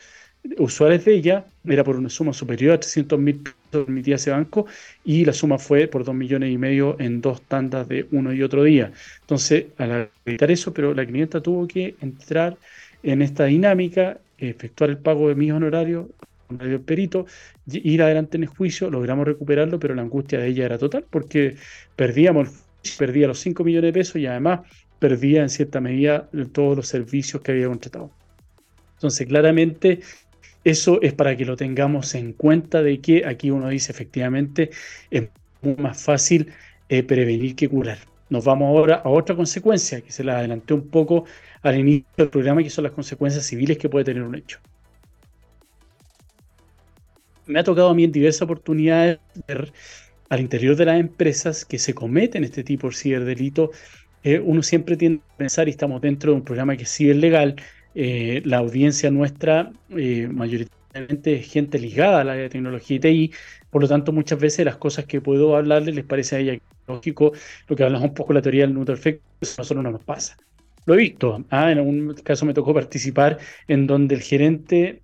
[0.58, 4.66] usuarios de ella, era por una suma superior a 300 mil pesos emitía ese banco
[5.04, 8.42] y la suma fue por 2 millones y medio en dos tandas de uno y
[8.42, 8.92] otro día.
[9.20, 12.56] Entonces, al acreditar eso, pero la clienta tuvo que entrar
[13.02, 16.06] en esta dinámica, efectuar el pago de mis honorarios,
[16.60, 17.26] el perito,
[17.66, 21.56] ir adelante en el juicio, logramos recuperarlo, pero la angustia de ella era total porque
[21.94, 22.48] perdíamos,
[22.98, 24.60] perdía los 5 millones de pesos y además
[24.98, 28.10] perdía en cierta medida todos los servicios que había contratado.
[28.96, 30.00] Entonces, claramente,
[30.64, 34.70] eso es para que lo tengamos en cuenta de que aquí uno dice efectivamente
[35.10, 35.28] es
[35.78, 36.52] más fácil
[36.88, 37.98] eh, prevenir que curar.
[38.28, 41.24] Nos vamos ahora a otra consecuencia que se la adelanté un poco
[41.62, 44.58] al inicio del programa, que son las consecuencias civiles que puede tener un hecho
[47.50, 49.72] me ha tocado a mí en diversas oportunidades ver
[50.28, 53.72] al interior de las empresas que se cometen este tipo de ciberdelito.
[54.22, 57.56] Eh, uno siempre tiende a pensar, y estamos dentro de un programa que es ciberlegal,
[57.94, 63.32] eh, la audiencia nuestra eh, mayoritariamente es gente ligada a la tecnología y TI,
[63.70, 67.32] por lo tanto muchas veces las cosas que puedo hablarles les parece a ella lógico,
[67.68, 69.90] lo que hablamos un poco de la teoría del neutral effect, eso a nosotros no
[69.92, 70.36] nos pasa.
[70.86, 71.70] Lo he visto, ¿ah?
[71.70, 73.38] en algún caso me tocó participar
[73.68, 75.00] en donde el gerente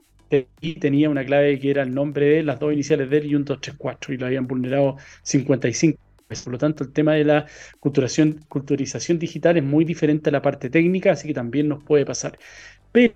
[0.81, 3.45] tenía una clave que era el nombre de las dos iniciales de él y un
[3.45, 7.47] 234 y lo habían vulnerado 55 por lo tanto, el tema de la
[7.79, 12.05] culturación, culturización digital es muy diferente a la parte técnica, así que también nos puede
[12.05, 12.37] pasar.
[12.97, 13.13] Pero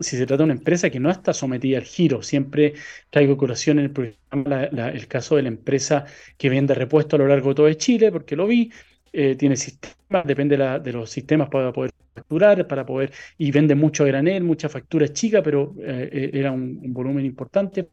[0.00, 2.74] si se trata de una empresa que no está sometida al giro, siempre
[3.10, 6.04] traigo colación en el programa el caso de la empresa
[6.36, 8.72] que vende repuesto a lo largo de todo Chile, porque lo vi,
[9.12, 14.04] eh, tiene sistemas, depende de, los sistemas para poder facturar, para poder, y vende mucho
[14.04, 17.88] granel, mucha factura chica, pero eh, eh, era un, volumen importante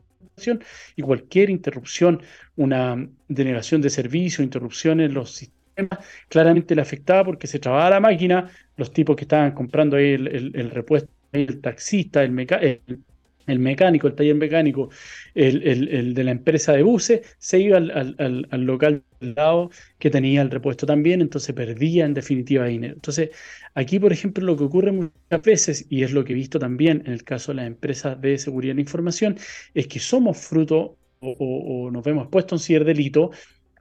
[0.95, 2.19] y cualquier interrupción,
[2.55, 7.99] una denegación de servicio, interrupción en los sistemas, claramente le afectaba porque se trababa la
[7.99, 14.35] máquina, los tipos que estaban comprando ahí el, repuesto, el taxista, el, mecánico, el taller
[14.35, 14.89] mecánico,
[15.33, 20.51] el, de la empresa de buses, se iba al, local al lado que tenía el
[20.51, 22.95] repuesto también, entonces perdía en definitiva dinero.
[22.95, 23.29] Entonces,
[23.73, 27.03] aquí, por ejemplo, lo que ocurre muchas veces, y es lo que he visto también
[27.05, 29.37] en el caso de las empresas de seguridad de la información,
[29.73, 33.31] es que somos fruto o, nos vemos expuestos a un ciberdelito,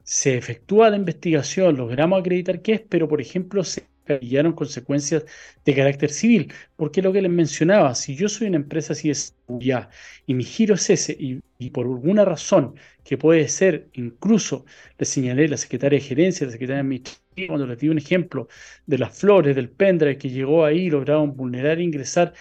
[0.02, 5.24] se efectúa la investigación, logramos acreditar qué es, pero, por ejemplo, se pillaron consecuencias
[5.64, 6.52] de carácter civil.
[6.76, 9.90] Porque lo que les mencionaba, si yo soy una empresa así de seguridad
[10.26, 14.64] y mi giro es ese, y, por alguna razón que puede ser, incluso
[14.98, 17.98] le señalé a la secretaria de gerencia, la secretaria de administración, cuando les di un
[17.98, 18.48] ejemplo
[18.86, 22.32] de las flores, del pendrive que llegó ahí, lograron vulnerar e ingresar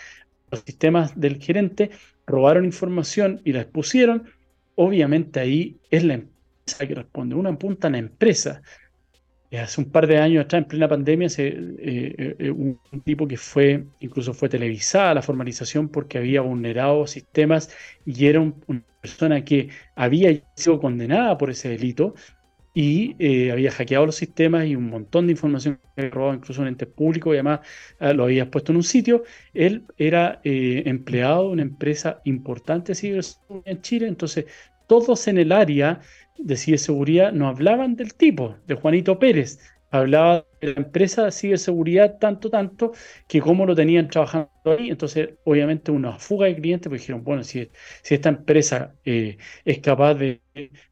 [0.51, 1.91] los sistemas del gerente,
[2.25, 4.29] robaron información y la expusieron,
[4.75, 7.35] obviamente ahí es la empresa que responde.
[7.35, 8.61] Una apunta a la empresa
[9.51, 13.37] hace un par de años atrás, en plena pandemia, se, eh, eh, un, tipo que
[13.37, 17.69] fue, incluso fue televisada la formalización porque había vulnerado sistemas
[18.05, 22.15] y era una persona que había sido condenada por ese delito
[22.73, 23.15] y
[23.49, 26.85] había hackeado los sistemas y un montón de información que había robado incluso en ente
[26.85, 27.61] público y además
[28.01, 29.23] lo había puesto en un sitio.
[29.53, 32.91] Él era empleado de una empresa importante
[33.65, 34.45] en Chile, entonces
[34.87, 36.01] todos en el área
[36.37, 39.59] de ciberseguridad no hablaban del tipo, de Juanito Pérez,
[39.91, 42.93] hablaba de la empresa de ciberseguridad tanto, tanto,
[43.27, 44.89] que cómo lo tenían trabajando ahí.
[44.89, 47.69] Entonces, obviamente, una fuga de clientes, pues dijeron, bueno, si,
[48.03, 50.41] esta empresa eh, es capaz de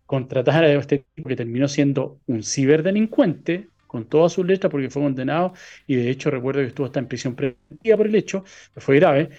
[0.06, 5.04] contratar a este tipo que terminó siendo un ciberdelincuente, con todas sus letras, porque fue
[5.04, 5.54] condenado,
[5.86, 8.96] y de hecho recuerdo que estuvo hasta en prisión preventiva por el hecho, que fue
[8.96, 9.30] grave,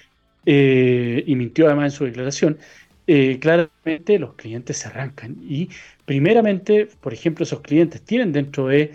[0.47, 2.59] eh, y mintió además en su declaración,
[3.07, 5.37] eh, claramente los clientes se arrancan.
[5.43, 5.71] Y
[6.05, 8.93] primeramente, por ejemplo, esos clientes tienen dentro de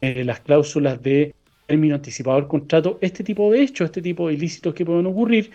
[0.00, 1.34] las cláusulas de
[1.66, 5.50] término anticipado del contrato este tipo de hechos, este tipo de ilícitos que pueden ocurrir,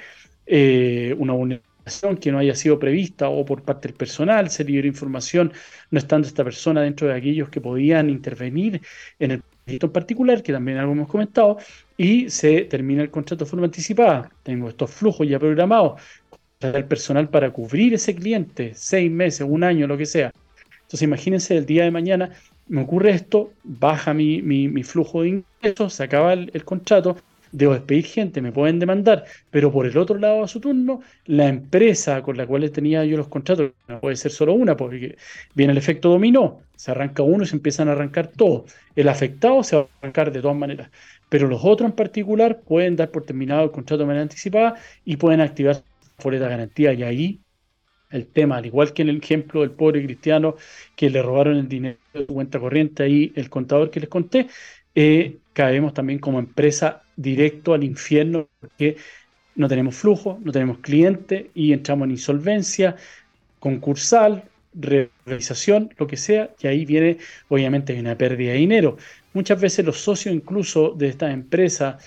[1.17, 5.51] una vulneración que no haya sido prevista o por parte del personal, se libera información
[5.89, 8.81] no estando esta persona dentro de aquellos que podían intervenir
[9.17, 11.57] en el proyecto en particular, que también algo hemos comentado,
[11.97, 14.29] y se termina el contrato de forma anticipada.
[14.43, 16.01] Tengo estos flujos ya programados,
[16.59, 20.31] el personal para cubrir ese cliente, seis meses, un año, lo que sea.
[20.91, 22.31] Entonces imagínense el día de mañana,
[22.67, 27.15] me ocurre esto, baja mi, mi, flujo de ingresos, se acaba el, el contrato,
[27.53, 31.47] debo despedir gente, me pueden demandar, pero por el otro lado a su turno, la
[31.47, 35.15] empresa con la cual tenía yo los contratos, no puede ser solo una, porque
[35.55, 38.69] viene el efecto dominó, se arranca uno y se empiezan a arrancar todos.
[38.93, 40.89] El afectado se va a arrancar de todas maneras,
[41.29, 44.75] pero los otros en particular pueden dar por terminado el contrato de manera anticipada
[45.05, 45.83] y pueden activar
[46.23, 47.40] la garantía y ahí
[48.11, 50.55] el tema, al igual que en el ejemplo del pobre cristiano
[50.95, 54.47] que le robaron el dinero de su cuenta corriente, ahí el contador que les conté,
[54.93, 58.97] eh, caemos también como empresa directo al infierno porque
[59.55, 62.95] no tenemos flujo, no tenemos cliente y entramos en insolvencia
[63.59, 64.43] concursal,
[64.73, 67.17] realización, lo que sea, y ahí viene
[67.49, 68.97] obviamente una pérdida de dinero.
[69.33, 71.97] Muchas veces los socios incluso de esta empresa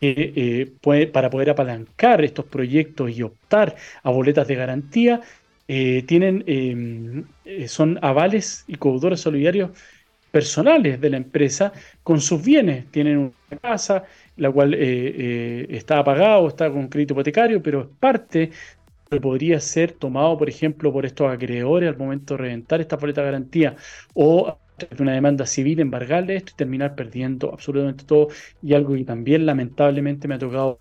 [0.00, 5.20] eh, puede, para poder apalancar estos proyectos y optar a boletas de garantía,
[5.68, 9.70] eh, tienen, em, eh, son avales y codeudores solidarios
[10.30, 12.90] personales de la empresa con sus bienes.
[12.90, 14.04] Tienen una casa,
[14.36, 18.50] la cual eh, eh, está apagada o está con crédito hipotecario, pero es parte
[19.10, 23.20] que podría ser tomado, por ejemplo, por estos acreedores al momento de reventar esta boleta
[23.22, 23.76] de garantía
[24.14, 24.58] o
[24.98, 28.28] una demanda civil, embargarle esto y terminar perdiendo absolutamente todo
[28.62, 30.80] y algo que también lamentablemente me ha tocado.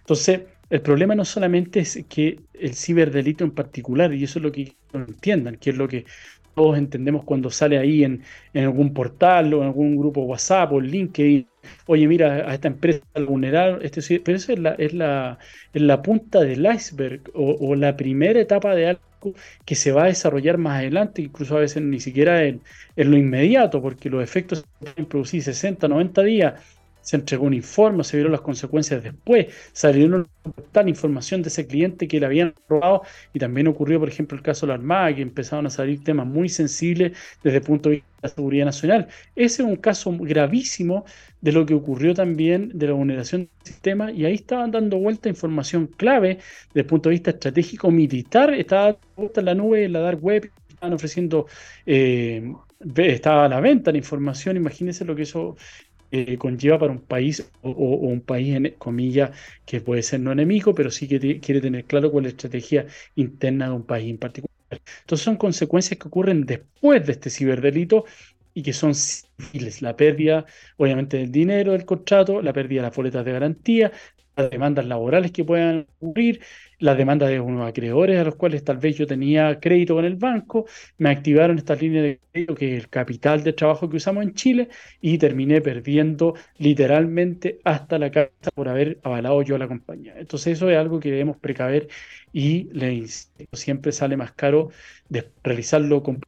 [0.00, 0.42] Entonces,
[0.72, 4.74] el problema no solamente es que el ciberdelito en particular, y eso es lo que
[4.94, 6.06] entiendan, que es lo que
[6.54, 8.22] todos entendemos cuando sale ahí en,
[8.54, 11.46] algún portal o en algún grupo WhatsApp o LinkedIn,
[11.86, 17.74] oye, mira, a esta empresa vulnerable, este, pero eso es la, punta del iceberg o,
[17.76, 19.34] la primera etapa de algo
[19.66, 22.62] que se va a desarrollar más adelante, incluso a veces ni siquiera en,
[22.96, 26.54] en lo inmediato, porque los efectos se pueden producir 60, 90 días
[27.02, 30.28] se entregó un informe, se vieron las consecuencias después, salieron
[30.72, 34.42] tal información de ese cliente que le habían robado y también ocurrió, por ejemplo, el
[34.42, 37.96] caso de la Armada, que empezaron a salir temas muy sensibles desde el punto de
[37.96, 39.08] vista de la seguridad nacional.
[39.36, 41.04] Ese es un caso gravísimo
[41.40, 45.28] de lo que ocurrió también de la vulneración del sistema y ahí estaban dando vuelta
[45.28, 46.38] información clave
[46.68, 50.22] desde el punto de vista estratégico militar, estaba vuelta en la nube, en la dark
[50.22, 51.46] web, estaban ofreciendo,
[51.86, 52.52] eh,
[52.96, 55.56] estaba a la venta la información, imagínense lo que eso
[56.12, 59.30] eh, conlleva para un país o, un país, en comillas,
[59.66, 62.86] que puede ser no enemigo, pero sí que quiere tener claro cuál es la estrategia
[63.16, 64.52] interna de un país en particular.
[65.00, 68.04] Entonces son consecuencias que ocurren después de este ciberdelito
[68.54, 69.82] y que son civiles.
[69.82, 70.44] La pérdida,
[70.76, 73.92] obviamente, del dinero del contrato, la pérdida de las boletas de garantía,
[74.36, 76.40] las demandas laborales que puedan ocurrir,
[76.82, 80.16] las demandas de unos acreedores a los cuales tal vez yo tenía crédito con el
[80.16, 80.66] banco,
[80.98, 84.34] me activaron estas líneas de crédito que es el capital de trabajo que usamos en
[84.34, 84.68] Chile
[85.00, 90.14] y terminé perdiendo literalmente hasta la casa por haber avalado yo a la compañía.
[90.18, 91.88] Entonces eso es algo que debemos precaver
[92.32, 92.68] y
[93.52, 94.70] siempre sale más caro
[95.08, 96.20] de realizarlo con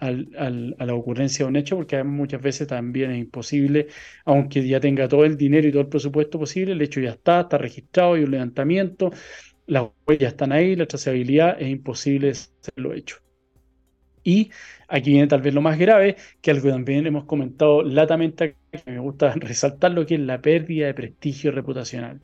[0.00, 3.88] al, a la ocurrencia de un hecho, porque muchas veces también es imposible,
[4.24, 7.40] aunque ya tenga todo el dinero y todo el presupuesto posible, el hecho ya está,
[7.42, 9.10] está registrado, y un levantamiento,
[9.66, 13.16] las huellas están ahí, la trazabilidad es imposible hacerlo hecho.
[14.22, 14.50] Y
[14.88, 18.98] aquí viene tal vez lo más grave, que algo también hemos comentado latamente, que me
[18.98, 22.22] gusta resaltar lo que es la pérdida de prestigio reputacional.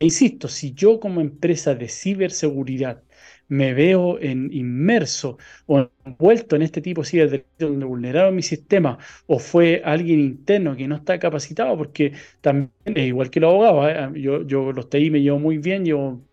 [0.00, 3.02] E insisto, si yo como empresa de ciberseguridad
[3.48, 9.38] me veo inmerso o envuelto en este tipo de delitos donde vulneraron mi sistema o
[9.38, 14.20] fue alguien interno que no está capacitado, porque también, igual que los abogados, ¿eh?
[14.20, 16.27] yo, yo los TI me llevo muy bien, llevo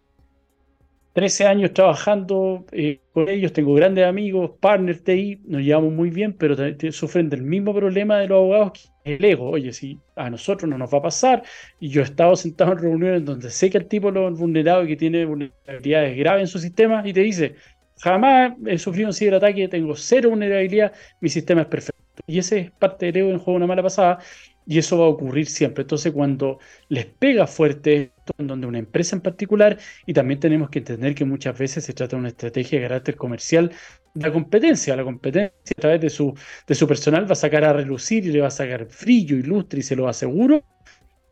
[1.16, 6.34] 13 años trabajando eh, con ellos, tengo grandes amigos, partners TI, nos llevamos muy bien,
[6.34, 6.57] pero
[6.91, 9.49] sufren del mismo problema de los abogados que el ego.
[9.49, 11.41] Oye, si a nosotros no nos va a pasar,
[11.80, 14.88] y yo he estado sentado en reuniones donde sé que el tipo lo vulnerado y
[14.89, 17.55] que tiene vulnerabilidades graves en su sistema y te dice,
[18.01, 20.91] jamás he sufrido un ciberataque, tengo cero vulnerabilidad,
[21.22, 21.95] mi sistema es perfecto.
[22.28, 24.20] Y ese es parte del ego en juego una mala pasada,
[24.66, 25.84] y eso va a ocurrir siempre.
[25.84, 26.59] Entonces, cuando
[26.89, 31.16] les pega fuerte esto, en donde una empresa en particular, y también tenemos que entender
[31.16, 33.72] que muchas veces se trata de una estrategia de carácter comercial
[34.13, 34.95] de la competencia.
[34.95, 36.34] La competencia a través de su,
[36.68, 39.43] de su personal va a sacar a relucir y le va a sacar brillo y
[39.43, 40.63] lustre, y se lo aseguro,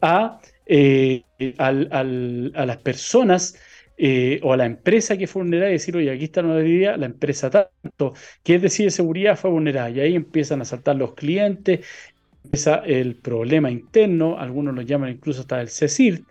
[0.01, 1.23] a eh,
[1.57, 1.73] a
[2.65, 3.55] las personas
[3.97, 6.97] eh, o a la empresa que fue vulnerada y decir, oye, aquí está una idea,
[6.97, 8.13] la empresa tanto,
[8.43, 9.89] que es decir, seguridad fue vulnerada.
[9.89, 11.85] Y ahí empiezan a saltar los clientes,
[12.43, 16.23] empieza el problema interno, algunos lo llaman incluso hasta el CECIR,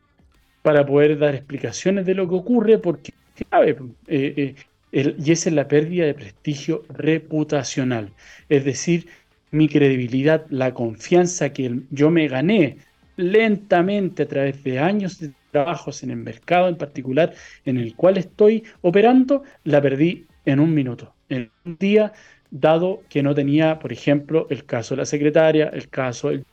[0.62, 3.12] para poder dar explicaciones de lo que ocurre, porque
[3.50, 4.54] eh, eh,
[4.92, 8.12] y esa es la pérdida de prestigio reputacional.
[8.48, 9.06] Es decir,
[9.50, 12.78] mi credibilidad, la confianza que yo me gané
[13.16, 17.34] lentamente a través de años de trabajos en el mercado en particular
[17.64, 22.12] en el cual estoy operando, la perdí en un minuto, en un día,
[22.52, 26.46] dado que no tenía, por ejemplo, el caso de la secretaria, el caso del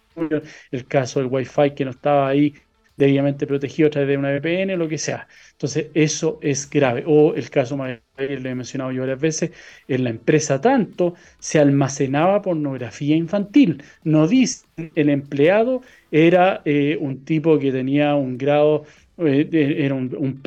[0.71, 2.53] el caso del Wi-Fi que no estaba ahí
[2.97, 5.27] debidamente protegido a través de una VPN, lo que sea.
[5.53, 7.03] Entonces, eso es grave.
[7.07, 9.51] O el caso más lo he mencionado yo varias veces,
[9.87, 13.81] en la empresa tanto se almacenaba pornografía infantil.
[14.03, 15.81] No dice, el empleado
[16.11, 18.83] era eh, un tipo que tenía un grado,
[19.17, 19.47] eh,
[19.79, 20.41] era un, un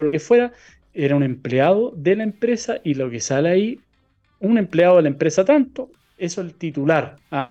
[0.00, 0.52] lo que fuera,
[0.94, 3.80] era un empleado de la empresa y lo que sale ahí,
[4.42, 7.16] un empleado de la empresa tanto, eso es el titular.
[7.30, 7.50] Ah,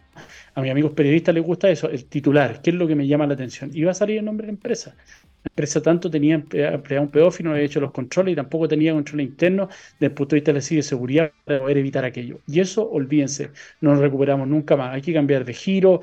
[0.54, 3.28] a mis amigos periodistas les gusta eso, el titular, ¿qué es lo que me llama
[3.28, 3.72] la atención?
[3.86, 4.96] Va a salir el nombre de la empresa.
[5.44, 8.94] La empresa tanto tenía empleado un pedófilo, no había hecho los controles y tampoco tenía
[8.94, 12.42] control interno desde el punto de vista de la seguridad para poder evitar aquello.
[12.46, 14.94] Y eso, olvídense, no lo recuperamos nunca más.
[14.94, 16.02] Hay que cambiar de giro,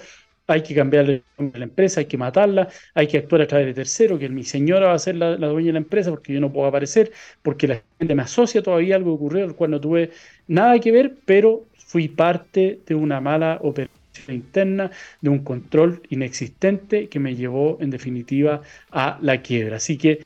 [0.49, 4.19] hay que cambiar la empresa, hay que matarla, hay que actuar a través de tercero,
[4.19, 6.67] que mi señora va a ser la, dueña de la empresa porque yo no puedo
[6.67, 10.11] aparecer, porque la gente me asocia todavía algo que ocurrió, el cual no tuve
[10.49, 13.93] nada que ver, pero fui parte de una mala operación
[14.29, 14.91] interna,
[15.21, 19.77] de un control inexistente que me llevó en definitiva a la quiebra.
[19.77, 20.25] Así que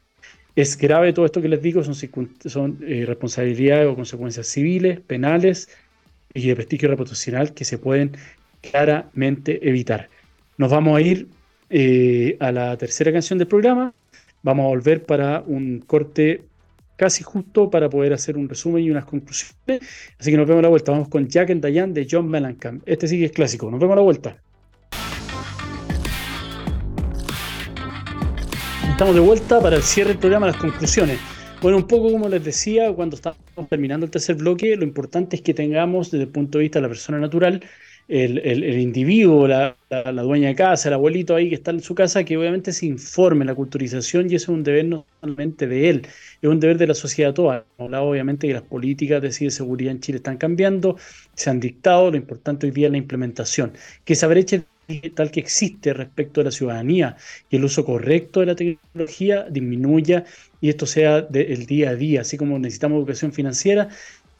[0.55, 5.69] es grave todo esto que les digo, son, son eh, responsabilidades o consecuencias civiles, penales
[6.33, 8.13] y de prestigio reputacional que se pueden
[8.61, 10.09] claramente evitar.
[10.63, 11.27] Nos vamos a ir
[11.71, 13.93] eh, a la tercera canción del programa.
[14.45, 16.45] Vamos a volver para un corte
[16.95, 19.81] casi justo para poder hacer un resumen y unas conclusiones.
[20.21, 20.93] Así que nos vemos a la vuelta.
[20.93, 22.81] Vamos con Jack and Diane de John Mellencamp.
[22.87, 23.73] Este sí que es clásico.
[23.73, 24.37] Nos vemos a la vuelta.
[28.89, 31.19] Estamos de vuelta para el cierre del programa, las conclusiones.
[31.61, 33.37] Bueno, un poco como les decía, cuando estamos
[33.69, 36.83] terminando el tercer bloque, lo importante es que tengamos desde el punto de vista de
[36.83, 37.65] la persona natural
[38.13, 42.37] el, individuo, la, dueña de casa, el abuelito ahí que está en su casa, que
[42.37, 46.07] obviamente se informe la culturización y eso es un deber no solamente de él,
[46.43, 47.65] es un deber de la sociedad toda.
[47.79, 50.97] Hablado obviamente que las políticas de seguridad en Chile están cambiando,
[51.35, 53.73] se han dictado, lo importante hoy día es la implementación.
[54.05, 54.63] Que esa brecha
[55.15, 57.17] tal que existe respecto a la ciudadanía
[57.49, 60.25] y el uso correcto de la tecnología disminuya
[60.61, 63.89] y esto sea del día a día, así como necesitamos educación financiera,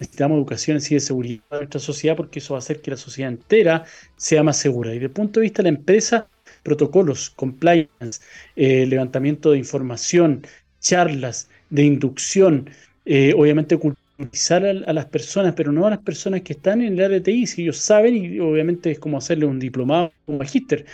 [0.03, 3.31] necesitamos educación de seguridad en nuestra sociedad porque eso va a hacer que la sociedad
[3.31, 3.85] entera
[4.17, 4.91] sea más segura.
[4.91, 6.29] Y desde el punto de vista de la empresa,
[6.63, 8.21] protocolos, compliance,
[8.57, 10.45] eh, levantamiento de información,
[10.81, 12.69] charlas de inducción,
[13.05, 17.05] eh, obviamente culturizar a, las personas, pero no a las personas que están en el
[17.05, 20.85] área de TI, si ellos saben, y obviamente es como hacerle un diplomado, un magíster,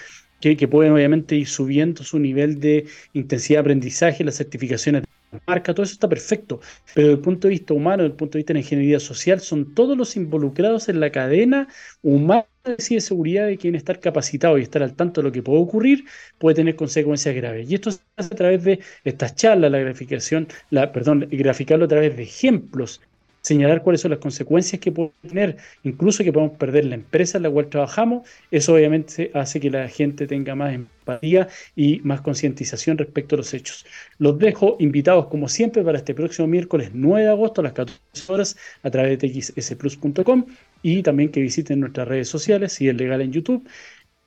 [0.40, 5.02] que, que pueden obviamente ir subiendo su nivel de intensidad de aprendizaje, las certificaciones
[5.46, 6.60] marca, todo eso está perfecto,
[6.94, 9.00] pero desde el punto de vista humano, desde el punto de vista de la ingeniería
[9.00, 11.68] social, son todos los involucrados en la cadena
[12.02, 15.60] humana de seguridad de quien estar capacitado y estar al tanto de lo que puede
[15.60, 16.04] ocurrir
[16.38, 17.70] puede tener consecuencias graves.
[17.70, 21.88] Y esto se hace a través de estas charlas, la graficación, la, perdón, graficarlo a
[21.88, 23.00] través de ejemplos
[23.42, 27.44] señalar cuáles son las consecuencias que puede tener, incluso que podemos perder la empresa en
[27.44, 32.98] la cual trabajamos, eso obviamente hace que la gente tenga más empatía y más concientización
[32.98, 33.86] respecto a los hechos.
[34.18, 37.98] Los dejo invitados como siempre para este próximo miércoles 9 de agosto a las 14
[38.28, 40.46] horas a través de txsplus.com
[40.82, 43.66] y también que visiten nuestras redes sociales, si es legal en YouTube,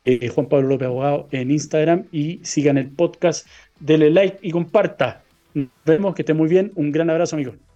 [0.06, 3.48] eh, Juan Pablo López Abogado en Instagram y sigan el podcast,
[3.80, 5.24] denle like y comparta.
[5.54, 7.71] Nos vemos, que esté muy bien, un gran abrazo amigos.